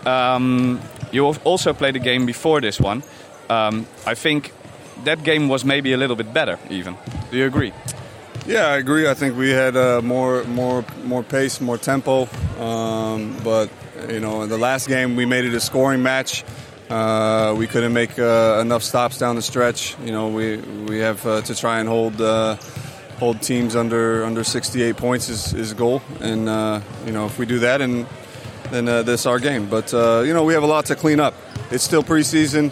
[0.06, 0.80] Um,
[1.12, 3.04] you also played a game before this one.
[3.50, 4.54] Um, I think
[5.04, 6.96] that game was maybe a little bit better, even.
[7.32, 7.74] Do you agree?
[8.46, 9.06] Yeah, I agree.
[9.06, 12.30] I think we had uh, more, more, more pace, more tempo.
[12.60, 13.70] Um, but
[14.08, 16.46] you know, in the last game, we made it a scoring match.
[16.90, 19.96] Uh, we couldn't make uh, enough stops down the stretch.
[20.00, 22.56] You know, we we have uh, to try and hold uh,
[23.20, 26.02] hold teams under under 68 points is is goal.
[26.20, 28.08] And uh, you know, if we do that, and
[28.72, 29.70] then uh, that's our game.
[29.70, 31.36] But you know, we have a lot to clean up.
[31.70, 32.72] It's still preseason.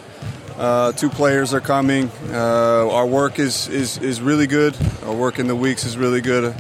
[0.97, 2.09] Two players are coming.
[2.31, 4.75] Our work is, is, is really good.
[5.03, 6.55] Our work in the weeks is really good.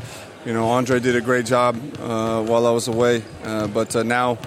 [0.45, 3.23] You know, Andre did a great job while I was away.
[3.43, 4.37] But now,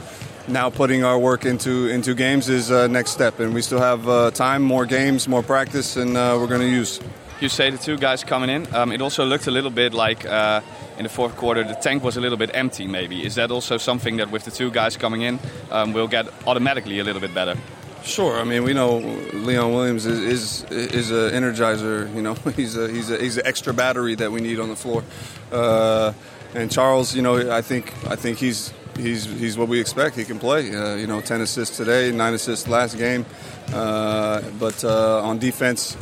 [0.49, 4.09] now putting our work into into games is uh, next step, and we still have
[4.09, 7.01] uh, time, more games, more practice, and uh, we're going to use.
[7.41, 8.73] You say the two guys coming in.
[8.75, 10.61] Um, it also looked a little bit like uh,
[10.99, 12.87] in the fourth quarter the tank was a little bit empty.
[12.87, 15.39] Maybe is that also something that with the two guys coming in,
[15.71, 17.57] um, will get automatically a little bit better?
[18.03, 18.41] Sure.
[18.41, 18.99] I mean, we know
[19.33, 22.15] Leon Williams is is, is an energizer.
[22.15, 24.77] You know, he's a he's a he's an extra battery that we need on the
[24.77, 25.03] floor.
[25.53, 26.13] Uh,
[26.55, 30.17] and Charles, you know, I think I think he's he's he's what we expect.
[30.17, 30.75] He can play.
[30.75, 33.25] Uh, you know, ten assists today, nine assists last game.
[33.73, 35.97] Uh, but uh, on defense,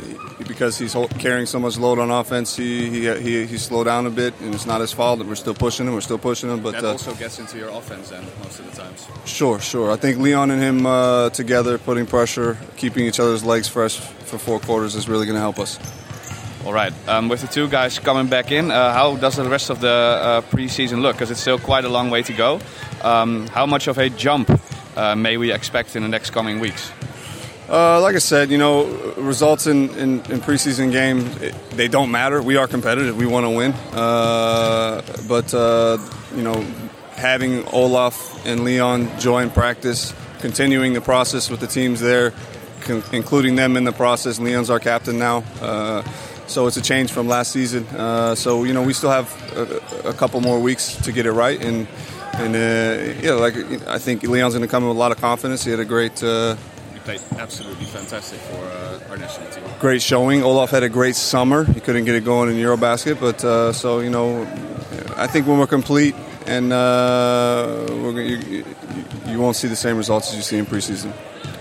[0.47, 4.09] because he's carrying so much load on offense, he, he he he slowed down a
[4.09, 5.23] bit, and it's not his fault.
[5.23, 5.93] We're still pushing him.
[5.93, 6.61] We're still pushing him.
[6.61, 9.07] But That uh, also gets into your offense then most of the times.
[9.25, 9.91] Sure, sure.
[9.91, 14.39] I think Leon and him uh, together, putting pressure, keeping each other's legs fresh for
[14.39, 15.77] four quarters is really going to help us.
[16.65, 16.93] All right.
[17.07, 19.87] Um, with the two guys coming back in, uh, how does the rest of the
[19.89, 21.15] uh, preseason look?
[21.15, 22.59] Because it's still quite a long way to go.
[23.01, 24.51] Um, how much of a jump
[24.97, 26.91] uh, may we expect in the next coming weeks?
[27.69, 28.85] Uh, like I said, you know,
[29.15, 31.23] results in, in, in preseason games,
[31.69, 32.41] they don't matter.
[32.41, 33.15] We are competitive.
[33.15, 33.71] We want to win.
[33.93, 35.97] Uh, but, uh,
[36.35, 36.61] you know,
[37.15, 42.33] having Olaf and Leon join practice, continuing the process with the teams there,
[42.81, 44.39] con- including them in the process.
[44.39, 45.43] Leon's our captain now.
[46.49, 47.85] So it's a change from last season.
[47.95, 51.31] Uh, so, you know, we still have a, a couple more weeks to get it
[51.31, 51.63] right.
[51.63, 51.87] And,
[52.33, 53.55] and uh, yeah, like
[53.87, 55.63] I think Leon's going to come in with a lot of confidence.
[55.63, 56.23] He had a great.
[56.23, 56.55] Uh,
[56.95, 59.63] You played absolutely fantastic for uh, our national team.
[59.79, 60.43] great showing.
[60.43, 61.63] Olaf had a great summer.
[61.73, 64.41] He couldn't get it going in Eurobasket, but uh, so you know,
[65.23, 66.15] I think when we're complete
[66.47, 68.65] and uh, we're, you, you,
[69.27, 71.11] you won't see the same results as you see in preseason.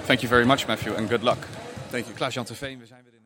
[0.06, 1.38] Thank you very much, Matthew, and good luck.
[1.90, 2.14] Thank you.
[2.14, 3.17] Klaas-Jan Terveen, we zijn weer in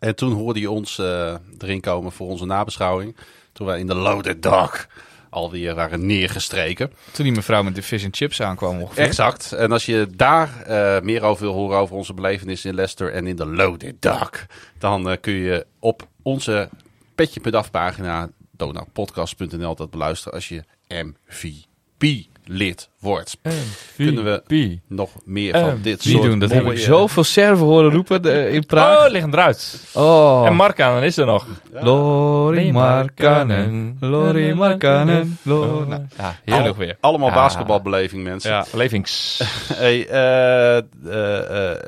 [0.00, 3.16] En toen hoorde je ons eh, erin komen voor onze nabeschouwing.
[3.52, 4.86] Toen wij in de Loaded Dog
[5.30, 6.92] alweer waren neergestreken.
[7.12, 9.04] Toen die mevrouw met de fish and chips aankwam ongeveer.
[9.04, 9.52] Exact.
[9.52, 13.26] En als je daar eh, meer over wil horen over onze belevenis in Leicester en
[13.26, 14.30] in de Loaded Dog,
[14.78, 16.68] dan eh, kun je op onze
[17.14, 23.36] petje pagina donapodcast.nl dat beluisteren als je MVP lid wordt.
[23.96, 24.42] Kunnen we
[24.88, 26.38] nog meer van Eh, dit soort doen?
[26.38, 29.04] Dat heb ik zoveel serven horen roepen de- in Praag.
[29.04, 29.84] Oh, liggen eruit.
[29.94, 31.46] Oh, En Markanen is er nog.
[31.72, 35.88] Lori Markkanen, Lori Markkanen, Lori...
[35.88, 36.76] Nou, Ja, heerlijk heerlijk.
[36.76, 36.96] weer.
[37.00, 37.34] Allemaal Ja.
[37.34, 38.50] basketbalbeleving, mensen.
[38.50, 38.64] Ja.
[38.72, 39.40] Belevings.
[39.74, 41.78] Hey, eh, eh,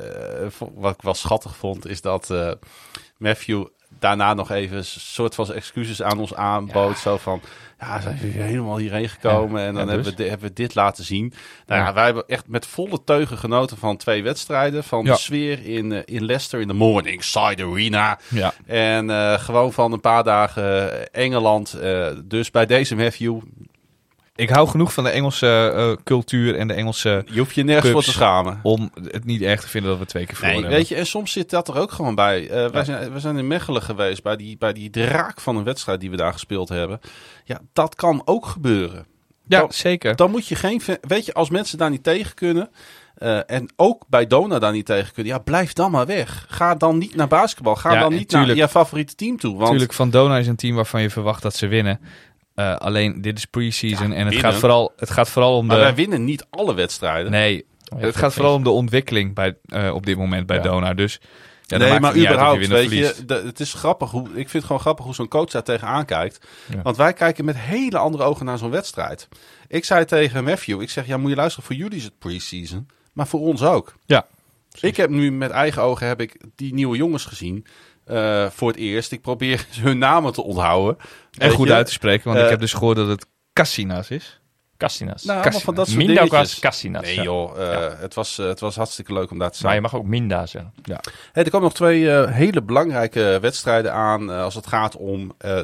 [0.42, 2.50] eh, vo- wat ik wel schattig vond, is dat eh,
[3.18, 3.64] Matthew
[4.02, 6.98] daarna nog even een soort van excuses aan ons aanbood.
[6.98, 7.40] Zo van,
[7.80, 10.24] ja, zijn jullie helemaal hierheen gekomen en dan Ja, hebben, dus.
[10.24, 11.32] we, hebben we dit laten zien.
[11.66, 11.92] Nou ja, Ja.
[11.94, 14.84] wij hebben echt met volle teugen genoten van twee wedstrijden.
[14.84, 15.12] Van Ja.
[15.12, 18.18] de sfeer in, eh, in Leicester in de Morningside Arena.
[18.28, 18.52] Ja.
[18.66, 21.76] En eh, gewoon van een paar dagen eh, Engeland.
[22.24, 23.38] Dus bij deze Matthew,
[24.34, 27.24] Ik hou genoeg van de Engelse eh, cultuur en de Engelse...
[27.30, 28.60] je hoeft je nergens voor te schamen.
[28.62, 30.86] om het niet erg te vinden dat we twee keer verloren Nee, hebben.
[30.88, 32.48] weet je, en soms zit dat er ook gewoon bij.
[32.48, 35.64] Eh, wij, zijn, we zijn in Mechelen geweest bij die, bij die draak van een
[35.64, 37.00] wedstrijd die we daar gespeeld hebben.
[37.44, 39.06] Ja, dat kan ook gebeuren.
[39.46, 40.16] Ja, Dan- zeker.
[40.16, 40.80] Dan moet je geen.
[41.00, 42.70] Weet je, als mensen daar niet tegen kunnen.
[43.14, 45.32] eh, en ook bij Dona daar niet tegen kunnen.
[45.32, 46.46] Ja, blijf dan maar weg.
[46.48, 47.76] Ga dan niet naar basketbal.
[47.76, 49.50] Ga Ja, dan niet naar tuurlijk- je favoriete team toe.
[49.52, 52.00] Want Natuurlijk, Van Dona is een team waarvan je verwacht dat ze winnen.
[52.70, 54.50] Eh, alleen, dit is pre-season Ja, en het winnen.
[54.50, 55.94] gaat, vooral, het gaat vooral om maar wij de...
[55.94, 57.30] winnen niet alle wedstrijden.
[57.30, 57.64] Nee,
[57.96, 60.62] het gaat vooral om de ontwikkeling bij, eh, op dit moment bij Ja.
[60.62, 60.94] Dona.
[60.94, 61.20] Dus
[61.66, 63.16] ja, nee, maar überhaupt, weet verliest.
[63.18, 65.62] je, de- het is grappig hoe, ik vind het gewoon grappig hoe zo'n coach daar
[65.62, 66.46] tegenaan kijkt.
[66.74, 66.82] Ja.
[66.82, 69.28] Want wij kijken met hele andere ogen naar zo'n wedstrijd.
[69.68, 72.88] Ik zei tegen Matthew, ik zeg, ja, moet je luisteren, voor jullie is het pre-season,
[73.12, 73.94] maar voor ons ook.
[74.06, 74.26] Ja.
[74.80, 77.66] Ik heb nu met eigen ogen heb ik die nieuwe jongens gezien.
[78.12, 79.12] Eh, voor het eerst.
[79.12, 80.96] Ik probeer hun namen te onthouden.
[81.38, 81.74] En goed je?
[81.74, 84.40] uit te spreken, want Eh, ik heb dus gehoord dat het Cassinas is.
[84.76, 85.24] Cassinas.
[85.24, 86.58] Nou, allemaal van dat soort Mindaugas dingetjes.
[86.58, 87.02] Cassinas.
[87.02, 87.22] Nee ja.
[87.22, 89.66] joh, eh, het, was, eh, het was hartstikke leuk om daar te zijn.
[89.66, 90.72] Maar je mag ook Minda zeggen.
[91.32, 95.32] Hey, er komen nog twee eh, hele belangrijke wedstrijden aan eh, als het gaat om
[95.38, 95.60] eh,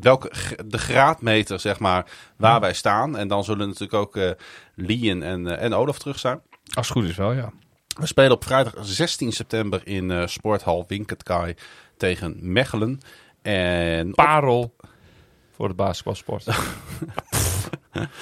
[0.00, 0.30] welke
[0.66, 3.16] de graadmeter, zeg maar, waar wij staan.
[3.16, 4.30] En dan zullen natuurlijk ook eh
[4.74, 6.40] Lien en, eh, en Olaf terug zijn.
[6.74, 7.52] Als het goed is wel, ja.
[8.00, 11.54] We spelen op vrijdag 16 september in eh, Sporthal Winkertkai
[11.98, 13.00] tegen Mechelen.
[13.42, 14.74] En op- Parel
[15.56, 16.46] voor de basketbalsport.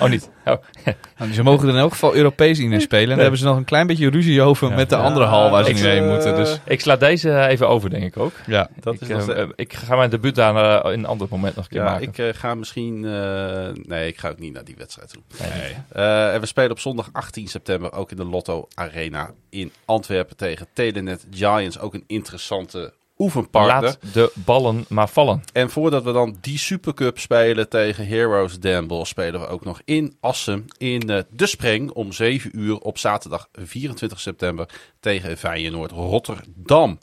[0.01, 0.31] oh, niet.
[0.45, 0.55] Oh.
[1.18, 3.03] Nou, ze mogen er in elk geval Europees in spelen.
[3.03, 4.74] En daar hebben ze nog een klein beetje ruzie over Ja.
[4.74, 6.37] met de Ja, andere hal waar ze nu heen eh, moeten.
[6.37, 8.33] Dus Ik sla deze even over, denk ik ook.
[8.47, 11.57] ja, dat ik, is eh, ik ga mijn debuut daar eh, in een ander moment
[11.57, 12.29] nog een keer ja, maken.
[12.29, 13.05] ik ga misschien.
[13.05, 15.22] eh, nee, ik ga ook niet naar die wedstrijd toe.
[15.41, 15.74] Nee.
[15.93, 20.37] Eh, en we spelen op zondag 18 september ook in de Lotto Arena in Antwerpen
[20.37, 21.79] tegen Telenet Giants.
[21.79, 23.83] Ook een interessante oefenpartner.
[23.83, 25.43] Laat de ballen maar vallen.
[25.53, 29.81] En voordat we dan die Supercup spelen tegen Heroes Den Bosch, spelen we ook nog
[29.85, 34.69] in Assen in eh, De Spreng om 7 uur op zaterdag 24 september
[35.01, 36.99] tegen Feyenoord Rotterdam.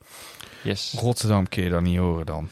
[0.63, 0.93] Yes.
[0.97, 2.49] Rotterdam kun je dan niet horen dan.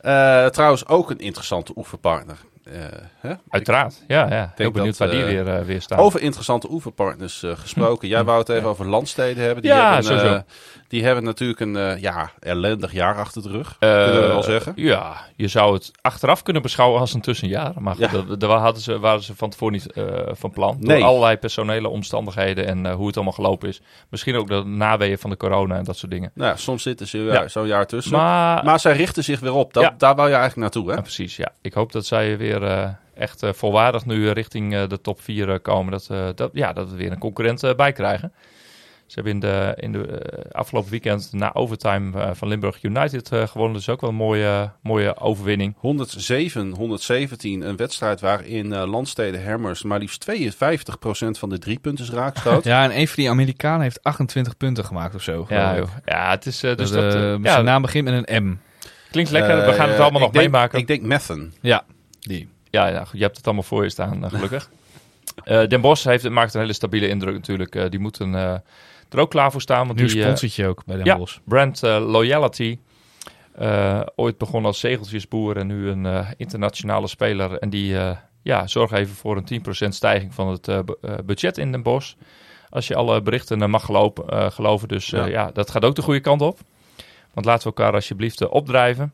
[0.00, 2.38] Eh, trouwens ook een interessante oefenpartner.
[2.70, 2.78] Eh,
[3.20, 3.32] hè?
[3.48, 4.04] Uiteraard.
[4.06, 4.52] Ja, ja.
[4.56, 5.98] Heel benieuwd dat, waar die eh, weer, eh, weer staan.
[5.98, 8.08] Over interessante oefenpartners eh, gesproken.
[8.08, 9.62] Jij wou het even over landsteden hebben.
[9.62, 10.42] Die, Ja, hebben, sowieso.
[10.88, 13.76] die hebben natuurlijk een ja, ellendig jaar achter de rug.
[13.78, 14.72] Kunnen we wel zeggen.
[14.76, 17.72] Ja, je zou het achteraf kunnen beschouwen als een tussenjaar.
[17.78, 18.22] Maar goed, Ja.
[18.22, 19.86] dat- daar hadden ze, waren ze van tevoren niet
[20.38, 20.76] van plan.
[20.80, 20.98] Nee.
[20.98, 23.80] Door allerlei personele omstandigheden en hoe het allemaal gelopen is.
[24.08, 26.30] Misschien ook de naweeën van de corona en dat soort dingen.
[26.34, 27.32] Nou, ja, soms zitten ze Ja.
[27.32, 27.48] ja.
[27.48, 28.12] zo'n jaar tussen.
[28.16, 29.72] Maar, Maar, zij richten zich weer op.
[29.74, 29.92] Dat.
[29.98, 30.94] Daar wou je eigenlijk naartoe, hè?
[30.96, 31.52] Ja, precies, ja.
[31.62, 35.20] Ik hoop dat zij weer eh, echt eh, volwaardig nu eh, richting eh, de top
[35.20, 35.92] 4 komen.
[35.92, 38.32] Dat, eh, dat, ja, dat we weer een concurrent bij krijgen.
[39.06, 43.46] Ze hebben in de, in de eh, afgelopen weekend na overtime van Limburg United eh,
[43.46, 43.76] gewonnen.
[43.76, 45.74] Dus ook wel een mooie, mooie overwinning.
[45.78, 47.62] 107, 117.
[47.68, 50.34] Een wedstrijd waarin eh Landstede Hammers maar liefst 52%
[51.38, 52.64] van de driepunters raakstoot.
[52.70, 55.46] Ja, en een van die Amerikanen heeft 28 punten gemaakt of zo.
[55.48, 55.88] Ja, joh.
[56.04, 58.56] ja, het is eh, dus Dus dat, zijn ja, naam begint met een M.
[59.10, 59.66] klinkt lekker.
[59.66, 60.78] we gaan het allemaal nog denk- meemaken.
[60.78, 61.52] Ik denk Methen.
[61.60, 61.82] Ja,
[62.30, 62.48] die.
[62.70, 64.70] Ja, ja je hebt het allemaal voor je staan, eh, gelukkig.
[65.44, 67.74] Eh, Den Bosch heeft, maakt een hele stabiele indruk natuurlijk.
[67.74, 69.86] Eh, die moeten er ook klaar voor staan.
[69.86, 71.38] Want Nieuw die, sponsortje ook bij Den ja, Bosch.
[71.44, 72.78] brand Loyalty.
[74.16, 77.58] Ooit begonnen als zegeltjesboer en nu een internationale speler.
[77.58, 81.72] En die eh, ja, zorgt even voor een 10% stijging van het bu- budget in
[81.72, 82.14] Den Bosch.
[82.70, 84.88] Als je alle berichten mag gelopen, geloven.
[84.88, 85.26] Dus Ja.
[85.26, 85.50] ja.
[85.52, 86.58] dat gaat ook de goede kant op.
[87.34, 89.12] Want laten we elkaar alsjeblieft opdrijven.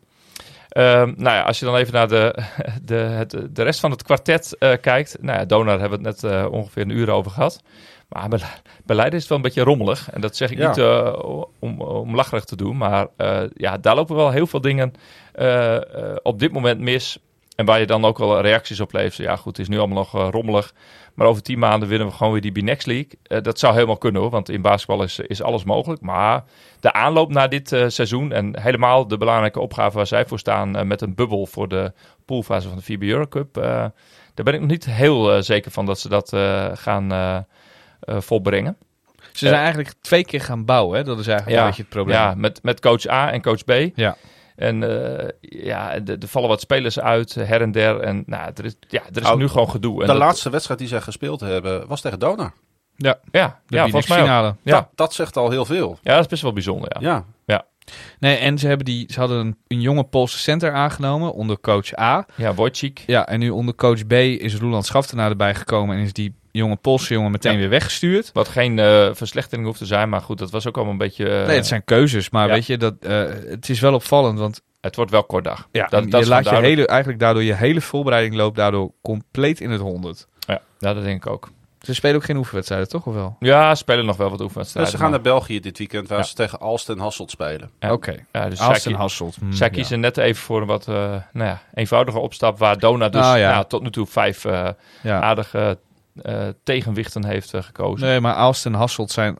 [0.76, 2.34] Ehm, nou ja, als je dan even naar de,
[2.84, 5.16] de, het, de rest van het kwartet eh, kijkt.
[5.20, 7.62] Nou ja, Donar hebben we het net eh, ongeveer een uur over gehad.
[8.08, 8.40] Maar bij,
[8.84, 10.10] bij Leiden is het wel een beetje rommelig.
[10.10, 10.68] En dat zeg ik Ja.
[10.68, 11.12] niet eh,
[11.58, 12.76] om, om lacherig te doen.
[12.76, 13.06] Maar
[13.54, 14.92] ja, daar lopen wel heel veel dingen
[16.22, 17.18] op dit moment mis.
[17.56, 19.16] En waar je dan ook wel reacties op leeft.
[19.16, 20.72] Ja, goed, het is nu allemaal nog rommelig.
[21.16, 23.10] Maar over tien maanden winnen we gewoon weer die B-Next League.
[23.22, 26.00] Eh, dat zou helemaal kunnen hoor, want in basketbal is, is alles mogelijk.
[26.00, 26.44] Maar
[26.80, 30.76] de aanloop naar dit eh, seizoen en helemaal de belangrijke opgave waar zij voor staan...
[30.76, 31.92] eh, met een bubbel voor de
[32.24, 33.54] poolfase van de FIBA Eurocup...
[33.54, 36.28] daar ben ik nog niet heel zeker van dat ze dat
[36.78, 37.44] gaan
[38.06, 38.76] volbrengen.
[39.32, 40.96] Ze zijn eigenlijk twee keer gaan bouwen.
[40.96, 41.04] Hè?
[41.04, 42.16] Dat is eigenlijk een beetje het probleem.
[42.16, 43.72] Ja, met, met coach A en coach B.
[43.94, 44.16] Ja.
[44.56, 48.00] En eh, ja, er vallen wat spelers uit, eh, her en der.
[48.00, 49.94] En nou, er is, ja, er is Nou, nu gewoon gedoe.
[49.94, 52.52] En De dat- laatste wedstrijd die zij gespeeld hebben was tegen Donar.
[52.96, 54.24] ja, Ja, de ja volgens mij.
[54.24, 54.54] Ja.
[54.62, 55.98] Dat, dat zegt al heel veel.
[56.02, 56.96] ja, dat is best wel bijzonder.
[57.00, 57.24] Ja.
[57.46, 57.64] Ja.
[58.18, 61.98] Nee, en ze, hebben die, ze hadden een, een jonge Poolse center aangenomen onder coach
[61.98, 62.26] A.
[62.34, 63.02] Ja, Wojcik.
[63.06, 66.76] Ja, en nu onder coach B is Roland Schaftenaar erbij gekomen en is die jonge
[66.76, 67.58] Poolse jongen meteen Ja.
[67.58, 68.30] weer weggestuurd.
[68.32, 71.28] Wat geen eh, verslechtering hoeft te zijn, maar goed, dat was ook allemaal een beetje...
[71.40, 72.52] eh, nee, het zijn keuzes, maar ja.
[72.52, 75.68] weet je, dat, eh, het is wel opvallend, want Het wordt wel kort dag.
[75.72, 79.60] ja, dat, dat je laat je hele, eigenlijk daardoor je hele voorbereiding loopt daardoor compleet
[79.60, 80.26] in het honderd.
[80.46, 81.48] Ja, ja, dat denk ik ook.
[81.86, 83.36] Ze spelen ook geen oefenwedstrijden, toch of wel?
[83.40, 84.92] Ja, ze spelen nog wel wat Dus oefenwedstrijden.
[84.92, 86.24] ze gaan naar België dit weekend waar Ja.
[86.24, 87.70] ze tegen Alst en Hasselt spelen.
[87.78, 87.92] Ja.
[87.92, 88.14] Oké.
[88.32, 89.36] Ja, dus Aalst zij, en Hasselt.
[89.36, 89.72] Hm, zij ja.
[89.72, 90.94] kiezen net even voor een wat eh,
[91.32, 93.50] nou ja, eenvoudige opstap, waar Dona dus Ah, ja.
[93.52, 94.68] nou, tot nu toe vijf eh,
[95.02, 95.20] Ja.
[95.20, 95.78] aardige
[96.22, 98.06] eh, tegenwichten heeft gekozen.
[98.08, 99.38] Nee, maar Aalst en Hasselt zijn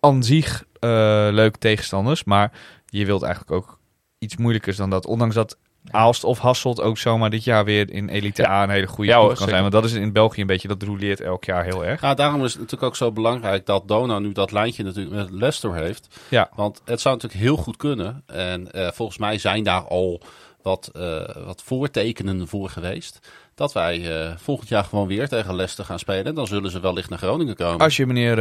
[0.00, 0.88] aan zich eh,
[1.30, 2.24] leuke tegenstanders.
[2.24, 2.52] Maar
[2.86, 3.78] je wilt eigenlijk ook
[4.18, 5.06] iets moeilijkers dan dat.
[5.06, 5.56] Ondanks dat
[5.90, 8.48] Aalst of Hasselt ook zomaar dit jaar weer in Elite.
[8.48, 9.50] A een hele goede Ja, hoor, kan zeker.
[9.50, 9.60] zijn.
[9.60, 12.00] Want dat is in België een beetje, dat roleert elk jaar heel erg.
[12.00, 15.30] Ja, daarom is het natuurlijk ook zo belangrijk dat Dona nu dat lijntje natuurlijk met
[15.30, 16.20] Leicester heeft.
[16.28, 16.50] Ja.
[16.54, 18.22] Want het zou natuurlijk heel goed kunnen.
[18.26, 20.22] En eh, volgens mij zijn daar al
[20.62, 23.18] wat, eh, wat voortekenen voor geweest.
[23.54, 26.24] Dat wij eh, volgend jaar gewoon weer tegen Leicester gaan spelen.
[26.24, 27.78] En dan zullen ze wellicht naar Groningen komen.
[27.78, 28.34] Als je meneer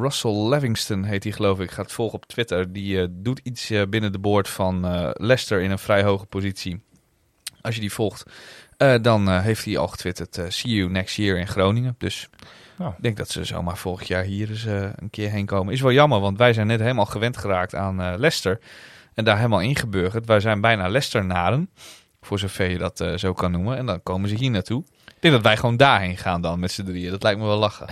[0.00, 2.72] Russell Livingston, heet hij geloof ik, gaat volgen op Twitter.
[2.72, 4.80] Die doet iets binnen de boord van
[5.12, 6.86] Leicester in een vrij hoge positie.
[7.60, 8.24] Als je die volgt,
[8.76, 11.94] eh, dan eh, heeft hij al getwitterd, eh, see you next year in Groningen.
[11.98, 12.28] Dus
[12.76, 12.92] Nou.
[12.96, 15.72] ik denk dat ze zomaar volgend jaar hier eens een keer heen komen.
[15.72, 18.58] Is wel jammer, want wij zijn net helemaal gewend geraakt aan Leicester.
[19.14, 20.26] En daar helemaal ingeburgerd.
[20.26, 21.70] Wij zijn bijna Leicester-naren,
[22.20, 23.76] voor zover je dat zo kan noemen.
[23.76, 24.84] En dan komen ze hier naartoe.
[25.06, 27.10] Ik denk dat wij gewoon daarheen gaan dan met z'n drieën.
[27.10, 27.86] Dat lijkt me wel lachen.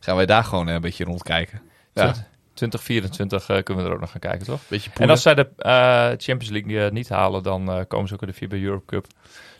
[0.00, 1.62] Gaan wij daar gewoon een beetje rondkijken.
[1.92, 2.14] Ja,
[2.54, 4.60] 2024 eh, kunnen we er ook nog gaan kijken, toch?
[4.68, 8.14] beetje En als zij de eh, Champions League eh, niet halen, dan eh, komen ze
[8.14, 9.04] ook in de FIBA Europe Cup.
[9.04, 9.10] Oh,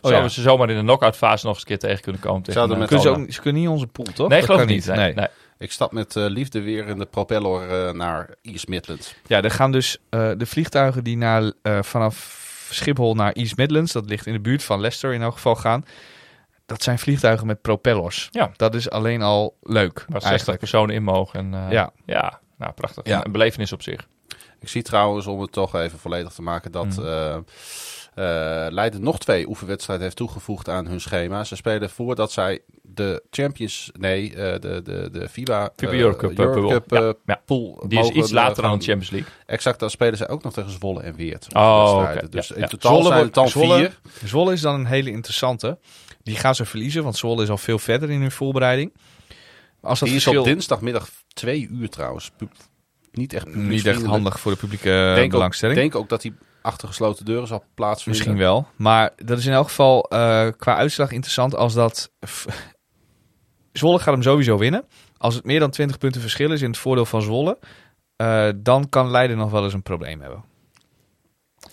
[0.01, 0.27] Zouden ja.
[0.27, 2.43] we ze zomaar in de knock-out fase nog eens een keer tegen kunnen komen.
[2.43, 4.27] Tegen, Zouden Kunnen ze, ook, ze kunnen niet onze pool, toch?
[4.29, 4.85] Nee, Dat geloof ik kan niet.
[4.85, 5.27] Nee, nee.
[5.57, 9.15] Ik stap met liefde weer in de propeller eh, naar East Midlands.
[9.27, 13.91] Ja, er gaan dus eh, de vliegtuigen die naar, eh, vanaf Schiphol naar East Midlands,
[13.91, 15.85] dat ligt in de buurt van Leicester in elk geval gaan.
[16.65, 18.27] Dat zijn vliegtuigen met propellers.
[18.31, 18.51] Ja.
[18.55, 19.93] Dat is alleen al leuk.
[19.93, 20.59] Waar 60 eigenlijk.
[20.59, 21.39] personen in mogen.
[21.39, 21.91] En, eh, Ja.
[22.05, 23.05] ja, nou prachtig.
[23.07, 23.25] Ja.
[23.25, 24.07] Een belevenis op zich.
[24.59, 26.97] Ik zie trouwens, om het toch even volledig te maken, dat
[28.15, 31.43] eh, Leiden nog twee oefenwedstrijden heeft toegevoegd aan hun schema.
[31.43, 36.39] Ze spelen voordat zij de Champions, nee, eh, de, de, de FIBA, FIBA eh, Eurocup.
[36.39, 37.41] Eurocup, Ja, ja.
[37.45, 39.31] pool Die is mogen, iets later dan de Champions League.
[39.45, 41.47] Exact, dan spelen ze ook nog tegen Zwolle en Weert.
[41.53, 42.09] Oh.
[42.29, 42.67] Dus Ja, in ja.
[42.67, 43.99] totaal Zwolle zijn het dan Zwolle- vier.
[44.25, 45.77] Zwolle is dan een hele interessante.
[46.23, 48.93] Die gaan ze verliezen, want Zwolle is al veel verder in hun voorbereiding.
[49.81, 52.31] Als dat Die is op dinsdagmiddag twee uur trouwens.
[53.11, 55.77] Niet echt niet echt handig voor de publieke Ik denk ook, belangstelling.
[55.79, 58.21] denk ook dat die achter gesloten deuren zal plaatsvinden.
[58.21, 58.67] Misschien wel.
[58.75, 62.11] Maar dat is in elk geval eh, qua uitslag interessant als dat...
[63.73, 64.85] Zwolle gaat hem sowieso winnen.
[65.17, 67.57] Als het meer dan 20 punten verschil is in het voordeel van Zwolle...
[68.15, 70.43] eh, dan kan Leiden nog wel eens een probleem hebben.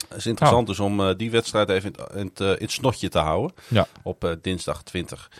[0.08, 2.52] Het is interessant dus om eh, die wedstrijd even in, het- in, het, eh, in
[2.64, 3.56] het snotje te houden.
[3.68, 3.86] Ja.
[4.02, 5.30] Op eh, dinsdag 20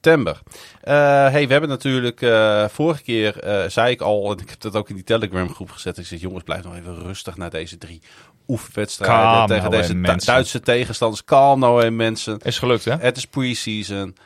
[0.00, 0.40] september.
[0.80, 0.94] Eh,
[1.30, 4.76] hey, we hebben natuurlijk eh, vorige keer, eh, zei ik al, en ik heb dat
[4.76, 5.98] ook in die Telegram groep gezet.
[5.98, 8.02] Ik zeg, jongens, blijf nog even rustig naar deze drie
[8.48, 9.46] oefenwedstrijden.
[9.46, 10.24] Tegen nou, deze Du-.
[10.24, 11.24] Duitse tegenstanders.
[11.24, 12.38] Kalm nou en mensen.
[12.38, 12.96] Is gelukt, hè?
[12.96, 14.16] Het is pre-season.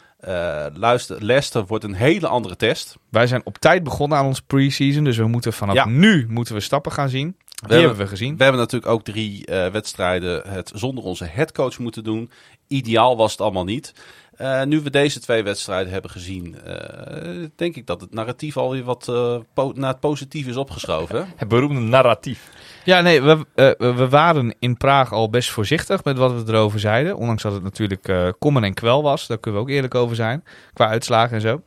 [0.74, 2.96] Luister, Leicester wordt een hele andere test.
[3.10, 5.04] Wij zijn op tijd begonnen aan ons pre-season.
[5.04, 5.84] Dus we moeten vanaf Ja.
[5.86, 7.26] nu moeten we stappen gaan zien.
[7.28, 8.36] Die hebben- hebben we gezien.
[8.36, 12.30] We hebben natuurlijk ook drie wedstrijden het zonder onze headcoach moeten doen.
[12.68, 13.92] Ideaal was het allemaal niet.
[14.36, 18.84] Eh, nu we deze twee wedstrijden hebben gezien, eh, denk ik dat het narratief alweer
[18.84, 21.16] wat eh, po- naar het positief is opgeschoven.
[21.16, 21.22] hè?
[21.36, 22.50] Het beroemde narratief.
[22.84, 23.44] Ja, nee, we,
[23.78, 27.16] we waren in Praag al best voorzichtig met wat we erover zeiden.
[27.16, 29.26] Ondanks dat het natuurlijk eh kommer en kwel was.
[29.26, 30.44] Daar kunnen we ook eerlijk over zijn.
[30.72, 31.62] Qua uitslagen en zo.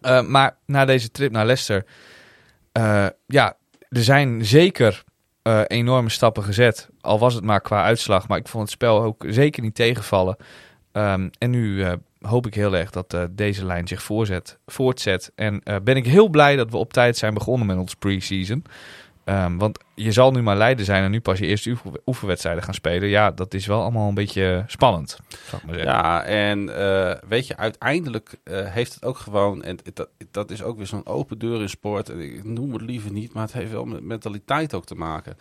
[0.00, 1.84] Eh, maar na deze trip naar Leicester...
[2.72, 3.56] eh, ja,
[3.88, 5.04] er zijn zeker
[5.42, 6.88] eh, enorme stappen gezet.
[7.00, 8.28] Al was het maar qua uitslag.
[8.28, 10.36] Maar ik vond het spel ook zeker niet tegenvallen.
[10.98, 15.32] Ehm, en nu eh, hoop ik heel erg dat eh, deze lijn zich voorzet, voortzet.
[15.34, 18.64] En eh, ben ik heel blij dat we op tijd zijn begonnen met ons pre-season.
[19.28, 22.62] Ehm, want je zal nu maar leider zijn en nu pas je eerste oefen- oefenwedstrijden
[22.62, 23.08] gaan spelen.
[23.08, 25.18] Ja, dat is wel allemaal een beetje spannend.
[25.48, 25.92] Zou ik maar zeggen.
[25.92, 30.62] Ja, en eh, weet je, uiteindelijk eh, heeft het ook gewoon, en dat, dat is
[30.62, 32.08] ook weer zo'n open deur in sport.
[32.08, 35.36] En Ik noem het liever niet, maar het heeft wel met mentaliteit ook te maken.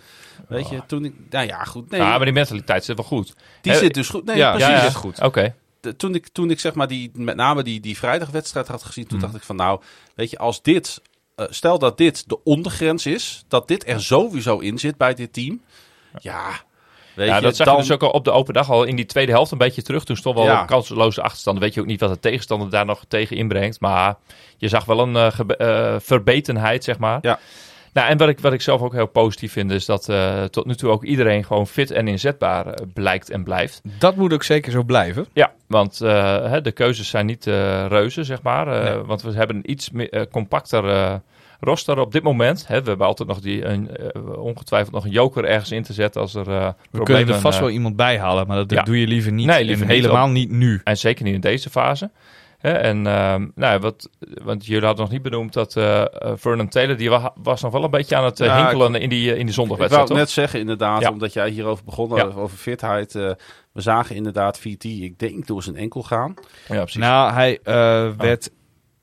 [0.47, 3.33] Weet je, toen ik, nou ja, goed, nee, Ja, maar die mentaliteit zit wel goed.
[3.61, 4.25] die Eh, zit dus goed.
[4.25, 4.69] Nee, ja, precies.
[4.69, 4.89] ja, ja.
[4.91, 5.21] goed.
[5.21, 5.53] Oké.
[5.97, 9.17] toen ik, toen ik zeg maar die, met name die, die vrijdagwedstrijd had gezien, toen
[9.19, 9.27] Hmm.
[9.27, 9.81] dacht ik van nou,
[10.15, 11.01] weet je, als dit,
[11.49, 15.61] stel dat dit de ondergrens is, dat dit er sowieso in zit bij dit team,
[16.19, 16.49] ja,
[17.13, 18.83] weet Ja, je, dat zag dan, je dus ook al op de open dag al
[18.83, 20.03] in die tweede helft een beetje terug.
[20.03, 20.61] Toen stond wel Ja.
[20.61, 21.59] een kansloze achterstand.
[21.59, 23.79] Weet je ook niet wat de tegenstander daar nog tegen inbrengt.
[23.79, 24.15] Maar
[24.57, 27.19] je zag wel een eh, eh, verbetenheid, zeg maar.
[27.21, 27.39] Ja.
[27.97, 30.65] Nou, en wat ik, wat ik zelf ook heel positief vind, is dat eh, tot
[30.65, 33.81] nu toe ook iedereen gewoon fit en inzetbaar eh, blijkt en blijft.
[33.99, 35.25] Dat moet ook zeker zo blijven.
[35.33, 37.45] Ja, want eh, hè, de keuzes zijn niet
[37.87, 38.65] reuze, zeg maar.
[38.65, 39.03] Nee.
[39.03, 41.21] Want we hebben een iets meer, compacter
[41.59, 42.67] roster op dit moment.
[42.67, 43.89] Hè, we hebben altijd nog die, een,
[44.37, 47.05] ongetwijfeld nog een joker ergens in te zetten als er eh We problemen...
[47.05, 48.83] kunnen er vast wel iemand bij halen, maar dat ja.
[48.83, 49.45] doe je liever niet.
[49.45, 49.95] Nee, liever niet.
[49.95, 50.81] helemaal niet nu.
[50.83, 52.09] En zeker niet in deze fase.
[52.57, 54.09] Hè, en ehm, nou, ja, wat,
[54.43, 57.71] want jullie hadden nog niet benoemd dat eh, eh, Vernon Taylor, die wa- was nog
[57.71, 60.01] wel een beetje aan het eh, Ja, hinkelen in die, in die Ik wou zondagwedstrijd,
[60.07, 60.17] het toch?
[60.25, 61.09] net zeggen, inderdaad, Ja.
[61.11, 62.23] omdat jij hierover begon, Ja.
[62.23, 63.15] over fitheid.
[63.15, 63.31] eh,
[63.73, 66.33] we zagen inderdaad VT, ik denk, door zijn enkel gaan.
[66.67, 67.01] Ja, precies.
[67.01, 68.49] Nou, hij eh, werd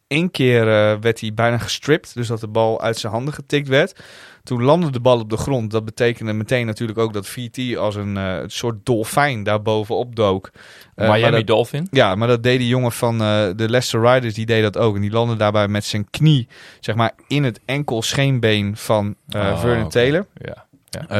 [0.06, 3.68] één keer eh, werd hij bijna gestript, dus dat de bal uit zijn handen getikt
[3.68, 4.00] werd.
[4.44, 5.70] Toen landde de bal op de grond.
[5.70, 10.50] Dat betekende meteen natuurlijk ook dat VT als een eh, soort dolfijn daar bovenop dook.
[10.94, 11.86] Maar Miami dat- Dolphin.
[11.90, 14.94] Ja, maar dat deed die jongen van eh, de Leicester Riders, die deed dat ook.
[14.94, 16.48] En die landde daarbij met zijn knie,
[16.80, 19.88] zeg maar, in het enkel scheenbeen van Oh, Vernon.
[19.88, 20.26] Taylor.
[20.34, 20.66] Ja.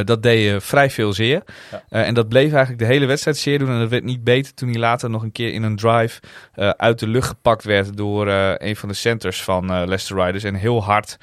[0.03, 1.43] Dat deed eh, vrij veel zeer.
[1.70, 1.83] Ja.
[1.89, 3.68] En dat bleef eigenlijk de hele wedstrijd zeer doen.
[3.68, 6.20] En dat werd niet beter toen hij later nog een keer in een drive
[6.77, 10.45] uit de lucht gepakt werd door een van de centers van Leicester Riders.
[10.45, 11.16] En heel hard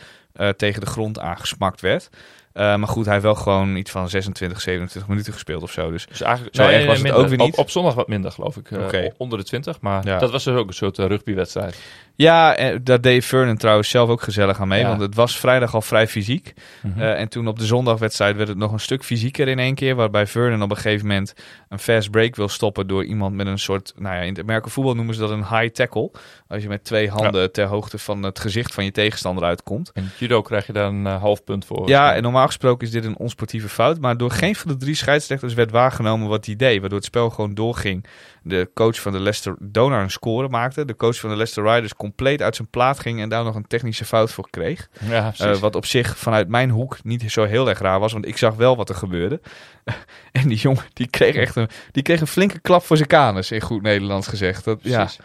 [0.58, 2.10] tegen de grond aangesmakt werd.
[2.54, 5.91] Eh, maar goed, hij heeft wel gewoon iets van 26, 27 minuten gespeeld of zo.
[5.91, 7.54] Dus Dus eigenlijk Zo erg was het ook weer niet.
[7.54, 8.72] Op, op zondag wat minder, geloof ik.
[8.72, 9.10] eh.
[9.18, 9.82] Onder de 20.
[9.82, 10.18] Maar Ja.
[10.18, 11.80] dat was dus ook een soort eh, rugbywedstrijd.
[12.16, 14.80] ja, eh, daar deed Vernon trouwens zelf ook gezellig aan mee.
[14.82, 14.88] Ja.
[14.88, 16.54] Want het was vrijdag al vrij fysiek.
[16.82, 16.99] Mhm.
[17.02, 19.95] En toen op de zondagwedstrijd werd het nog een stuk fysieker in één keer.
[19.95, 21.34] Waarbij Vernon op een gegeven moment
[21.70, 24.74] een fast break wil stoppen door iemand met een soort, nou ja, in het Amerikaanse
[24.74, 26.12] voetbal noemen ze dat een high tackle.
[26.47, 29.91] Als je met twee handen ter hoogte van het gezicht van je tegenstander uitkomt.
[29.93, 31.88] In judo krijg je daar een half punt voor.
[31.89, 34.00] Ja, en normaal gesproken is dit een onsportieve fout.
[34.00, 36.80] Maar door geen van de drie scheidsrechters werd waargenomen wat hij deed.
[36.80, 38.06] Waardoor het spel gewoon doorging.
[38.44, 40.86] De coach van de Leicester Donar een score maakte.
[40.86, 43.68] De coach van de Leicester Riders compleet uit zijn plaat ging en daar nog een
[43.68, 44.89] technische fout voor kreeg.
[45.10, 48.28] Ja, Eh, wat op zich vanuit mijn hoek niet zo heel erg raar was, want
[48.28, 49.42] ik zag wel wat er gebeurde.
[50.32, 53.52] en die jongen die kreeg echt een, die kreeg een flinke klap voor zijn kanus,
[53.52, 54.64] in goed Nederlands gezegd.
[54.64, 55.20] Dat ja, Precies.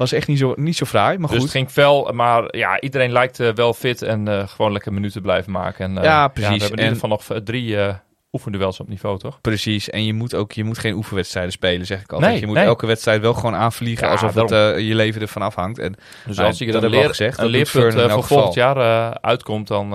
[0.00, 1.46] Was echt niet zo, niet zo fraai, maar Dus goed.
[1.46, 5.22] het ging fel, maar ja, iedereen lijkt eh, wel fit en eh, gewoon lekker minuten
[5.22, 5.84] blijven maken.
[5.84, 6.52] En, eh, Ja, precies.
[6.52, 7.76] we hebben in ieder geval nog drie
[8.32, 9.40] oefenduels op niveau, toch?
[9.40, 12.30] Precies, en je moet ook je moet geen oefenwedstrijden spelen, zeg ik altijd.
[12.30, 12.64] Nee, je moet nee.
[12.64, 14.50] elke wedstrijd wel gewoon aanvliegen Ja, alsof het
[14.84, 15.78] je leven ervan afhangt.
[15.78, 15.94] En
[16.26, 19.90] Dus Nou, als je dat leer, gezegd, een leerpunt voor volgend jaar uitkomt, dan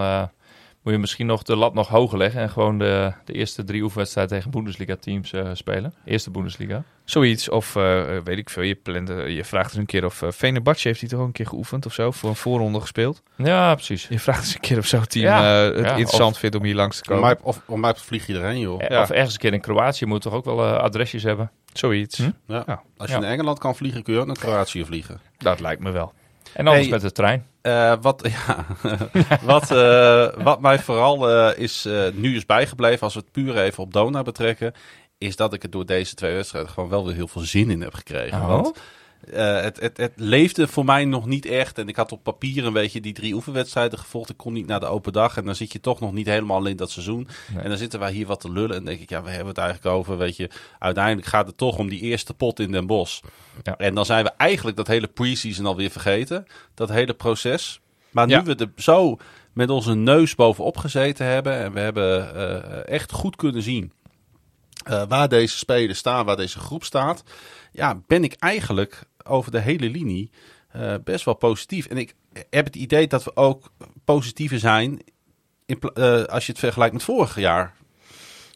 [0.85, 3.81] moet je misschien nog de lat nog hoger leggen en gewoon de, de eerste drie
[3.83, 5.93] oefenwedstrijden tegen Bundesliga-teams eh, spelen.
[6.05, 6.83] Eerste Bundesliga.
[7.03, 10.21] zoiets, of eh, weet ik veel, je, plant, eh, je vraagt eens een keer of
[10.21, 13.21] uh, Venebatje heeft hij toch een keer geoefend of zo, voor een voorronde gespeeld.
[13.35, 14.07] Ja, precies.
[14.07, 16.63] Je vraagt eens een keer of zo'n team Ja, eh, het ja, interessant vindt om
[16.63, 17.29] hier langs te Om komen.
[17.29, 18.81] mij, of, om mij vlieg je erheen, joh.
[18.87, 19.01] Ja.
[19.01, 21.51] Of ergens een keer in Kroatië moet toch ook wel adresjes hebben.
[21.73, 22.17] Zoiets.
[22.17, 22.29] Hm?
[22.47, 22.63] Ja.
[22.65, 22.81] Ja.
[22.97, 23.21] Als je Ja.
[23.21, 25.19] naar Engeland kan vliegen, kun je ook naar Kroatië vliegen.
[25.37, 26.13] Dat lijkt me wel.
[26.53, 26.93] En anders Hey.
[26.93, 27.45] met de trein.
[27.61, 28.65] Eh, wat, ja,
[29.41, 33.83] wat, eh, wat mij vooral eh, is, nu is bijgebleven, als we het puur even
[33.83, 34.73] op Dona betrekken,
[35.17, 37.81] is dat ik er door deze twee wedstrijden gewoon wel weer heel veel zin in
[37.81, 38.41] heb gekregen.
[38.41, 38.47] Oh.
[38.47, 38.79] Want
[39.33, 41.77] eh, het, het, het leefde voor mij nog niet echt.
[41.77, 44.29] En ik had op papier een beetje die drie oefenwedstrijden gevolgd.
[44.29, 45.37] Ik kon niet naar de open dag.
[45.37, 47.27] En dan zit je toch nog niet helemaal in dat seizoen.
[47.53, 47.63] Nee.
[47.63, 48.75] En dan zitten wij hier wat te lullen.
[48.75, 50.17] En denk ik, ja, we hebben het eigenlijk over.
[50.17, 50.49] Weet je,
[50.79, 53.21] uiteindelijk gaat het toch om die eerste pot in Den Bosch.
[53.63, 53.77] Ja.
[53.77, 56.45] En dan zijn we eigenlijk dat hele pre-season alweer vergeten.
[56.73, 57.79] Dat hele proces.
[58.11, 58.43] Maar nu Ja.
[58.43, 59.17] we er zo
[59.53, 61.57] met onze neus bovenop gezeten hebben.
[61.57, 63.91] En we hebben eh, echt goed kunnen zien
[64.85, 67.23] eh, waar deze spelers staan, waar deze groep staat.
[67.71, 70.29] Ja, ben ik eigenlijk over de hele linie
[70.71, 71.85] eh, best wel positief.
[71.85, 72.13] En ik
[72.49, 73.71] heb het idee dat we ook
[74.05, 74.99] positiever zijn
[75.65, 77.73] in, eh, als je het vergelijkt met vorig jaar.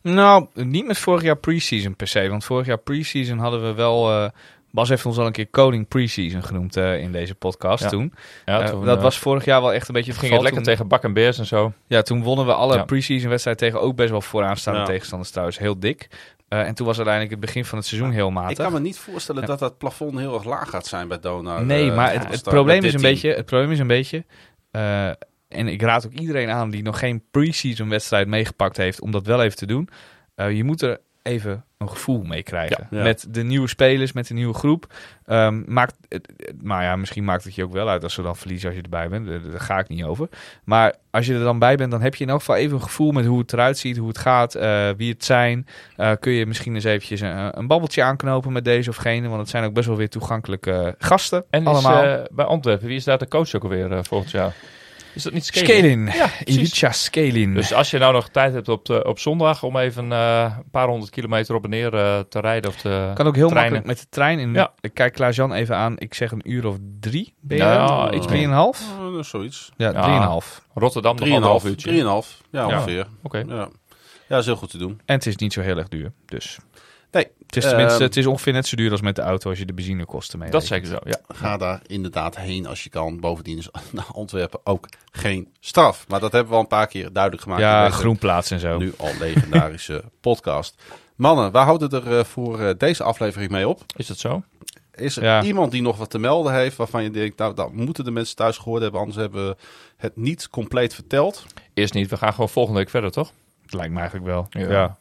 [0.01, 2.29] Nou, niet met vorig jaar pre-season per se.
[2.29, 4.11] Want vorig jaar pre-season hadden we wel...
[4.11, 4.29] eh,
[4.71, 7.89] Bas heeft ons al een keer koning pre-season genoemd eh, in deze podcast Ja.
[7.89, 8.13] toen.
[8.45, 10.71] Ja, toen, dat was vorig jaar wel echt een beetje het ging het lekker Toen-
[10.71, 11.73] tegen Bak en Beers en zo.
[11.87, 12.83] Ja, toen wonnen we alle Ja.
[12.83, 14.85] pre-season wedstrijden tegen ook best wel vooraanstaande Ja.
[14.85, 15.57] tegenstanders trouwens.
[15.57, 16.07] Heel dik.
[16.49, 18.49] Eh, en toen was uiteindelijk het begin van het seizoen heel matig.
[18.49, 19.47] Ik kan me niet voorstellen Ja.
[19.47, 21.65] dat dat plafond heel erg laag gaat zijn bij Donar.
[21.65, 23.11] Nee, eh, maar het, probleem is een team.
[23.13, 24.25] beetje, het probleem is een beetje...
[24.71, 25.07] eh,
[25.47, 29.25] en ik raad ook iedereen aan die nog geen pre-season wedstrijd meegepakt heeft, om dat
[29.25, 29.89] wel even te doen.
[30.35, 32.87] Je moet er even een gevoel mee krijgen.
[32.89, 32.97] Ja.
[32.97, 33.03] Ja.
[33.03, 34.93] Met de nieuwe spelers, met de nieuwe groep.
[35.25, 35.95] Ehm, maakt,
[36.61, 38.83] maar ja, misschien maakt het je ook wel uit als ze dan verliezen als je
[38.83, 39.27] erbij bent.
[39.27, 40.29] Daar, daar ga ik niet over.
[40.63, 42.83] Maar als je er dan bij bent, dan heb je in elk geval even een
[42.83, 45.67] gevoel met hoe het eruit ziet, hoe het gaat, eh, wie het zijn.
[45.95, 49.39] Eh, kun je misschien eens eventjes een, een babbeltje aanknopen met deze of gene, want
[49.39, 51.43] het zijn ook best wel weer toegankelijke eh, gasten.
[51.49, 52.03] En is, allemaal.
[52.03, 54.53] eh, bij Antwerpen, wie is daar de coach ook alweer volgend jaar?
[55.13, 55.69] Is dat niet Scaling?
[55.71, 56.13] Scaling.
[56.13, 56.61] Ja, precies.
[56.71, 57.55] Ivica Scaling.
[57.55, 60.69] Dus als je nou nog tijd hebt op, de, op zondag om even eh, een
[60.71, 63.73] paar honderd kilometer op en neer eh, te rijden of te kan ook heel treinen.
[63.73, 64.39] makkelijk met de trein.
[64.39, 64.73] In, Ja.
[64.79, 65.95] Ik kijk Klaas-Jan even aan.
[65.97, 67.33] Ik zeg een uur of drie.
[67.41, 68.13] Ben je Ja, er?
[68.13, 68.83] iets Drieënhalf?
[69.21, 69.71] Zoiets.
[69.77, 70.01] Ja, Ja.
[70.01, 70.65] drieënhalf.
[70.73, 71.65] Rotterdam Drieënhalf.
[71.65, 71.87] uurtje.
[71.89, 72.41] Drieënhalf.
[72.51, 72.75] Ja, Ja.
[72.75, 73.07] ongeveer.
[73.23, 73.37] Oké.
[73.37, 73.55] Ja.
[73.55, 73.67] ja,
[74.27, 75.01] dat is heel goed te doen.
[75.05, 76.11] En het is niet zo heel erg duur.
[76.25, 76.57] Dus
[77.55, 79.59] het is, tenminste, Ehm, het is ongeveer net zo duur als met de auto als
[79.59, 80.87] je de benzinekosten mee Dat is rekent.
[80.91, 81.35] zeker zo, ja.
[81.35, 83.19] ga daar inderdaad heen als je kan.
[83.19, 86.05] Bovendien is naar Antwerpen ook geen straf.
[86.07, 87.61] Maar dat hebben we al een paar keer duidelijk gemaakt.
[87.61, 88.77] Ja, groenplaats en zo.
[88.77, 90.81] Nu al legendarische podcast.
[91.15, 93.81] Mannen, we houden er eh, voor eh, deze aflevering mee op.
[93.95, 94.43] Is dat zo?
[94.95, 95.43] Is er Ja.
[95.43, 98.35] iemand die nog wat te melden heeft waarvan je denkt, nou, dat moeten de mensen
[98.35, 99.55] thuis gehoord hebben, anders hebben we
[99.97, 101.45] het niet compleet verteld.
[101.73, 103.31] Eerst niet, we gaan gewoon volgende week verder, toch?
[103.61, 104.47] Het lijkt me eigenlijk wel.
[104.49, 104.69] Ja.
[104.71, 104.97] Ja.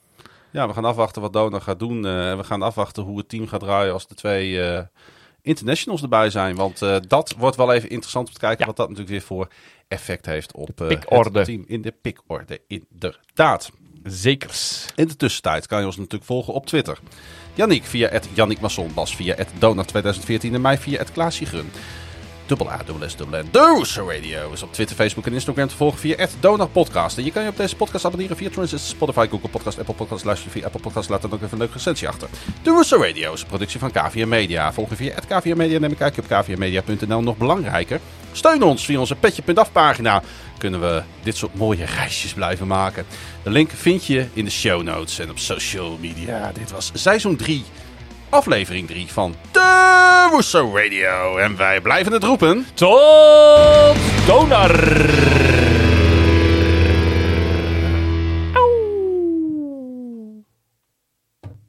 [0.51, 2.07] Ja, we gaan afwachten wat Dona gaat doen.
[2.07, 4.83] eh, en we gaan afwachten hoe het team gaat draaien als de twee eh,
[5.43, 6.57] internationals erbij zijn.
[6.57, 8.67] Want eh, dat wordt wel even interessant om te kijken Ja.
[8.67, 9.49] wat dat natuurlijk weer voor
[9.89, 12.61] effect heeft op het team in de pikorde.
[12.67, 13.71] Inderdaad.
[14.03, 14.87] Zekers.
[14.95, 16.99] In de tussentijd kan je ons natuurlijk volgen op Twitter.
[17.55, 21.47] Yannick via het Yannick Masson, Bas via het Donor 2014 en mij via het Klaasje.
[22.49, 23.49] Dubbel A, dubbel S, dubbel N.
[23.51, 27.19] De Rooster Radio is op Twitter, Facebook en Instagram te volgen via het Donor Podcast.
[27.19, 30.25] En je kan je op deze podcast abonneren via Transist, Spotify, Google Podcast, Apple Podcast.
[30.25, 32.29] Luister via Apple Podcast, laat dan ook even een leuke recensie achter.
[32.65, 34.73] Rooster Radio is een productie van KVM Media.
[34.73, 37.23] Volg je via KVM Media, neem een kijkje op kvmmedia.nl.
[37.23, 38.01] Nog belangrijker,
[38.33, 40.23] steun ons via onze petje.af pagina.
[40.59, 43.07] Kunnen we dit soort mooie reisjes blijven maken.
[43.43, 46.53] De link vind je in de show notes en op social media.
[46.53, 47.65] Dit was seizoen 3,
[48.29, 51.37] aflevering 3 van de Rooster Radio.
[51.37, 52.67] En wij blijven het roepen.
[52.75, 55.78] Tot Donar!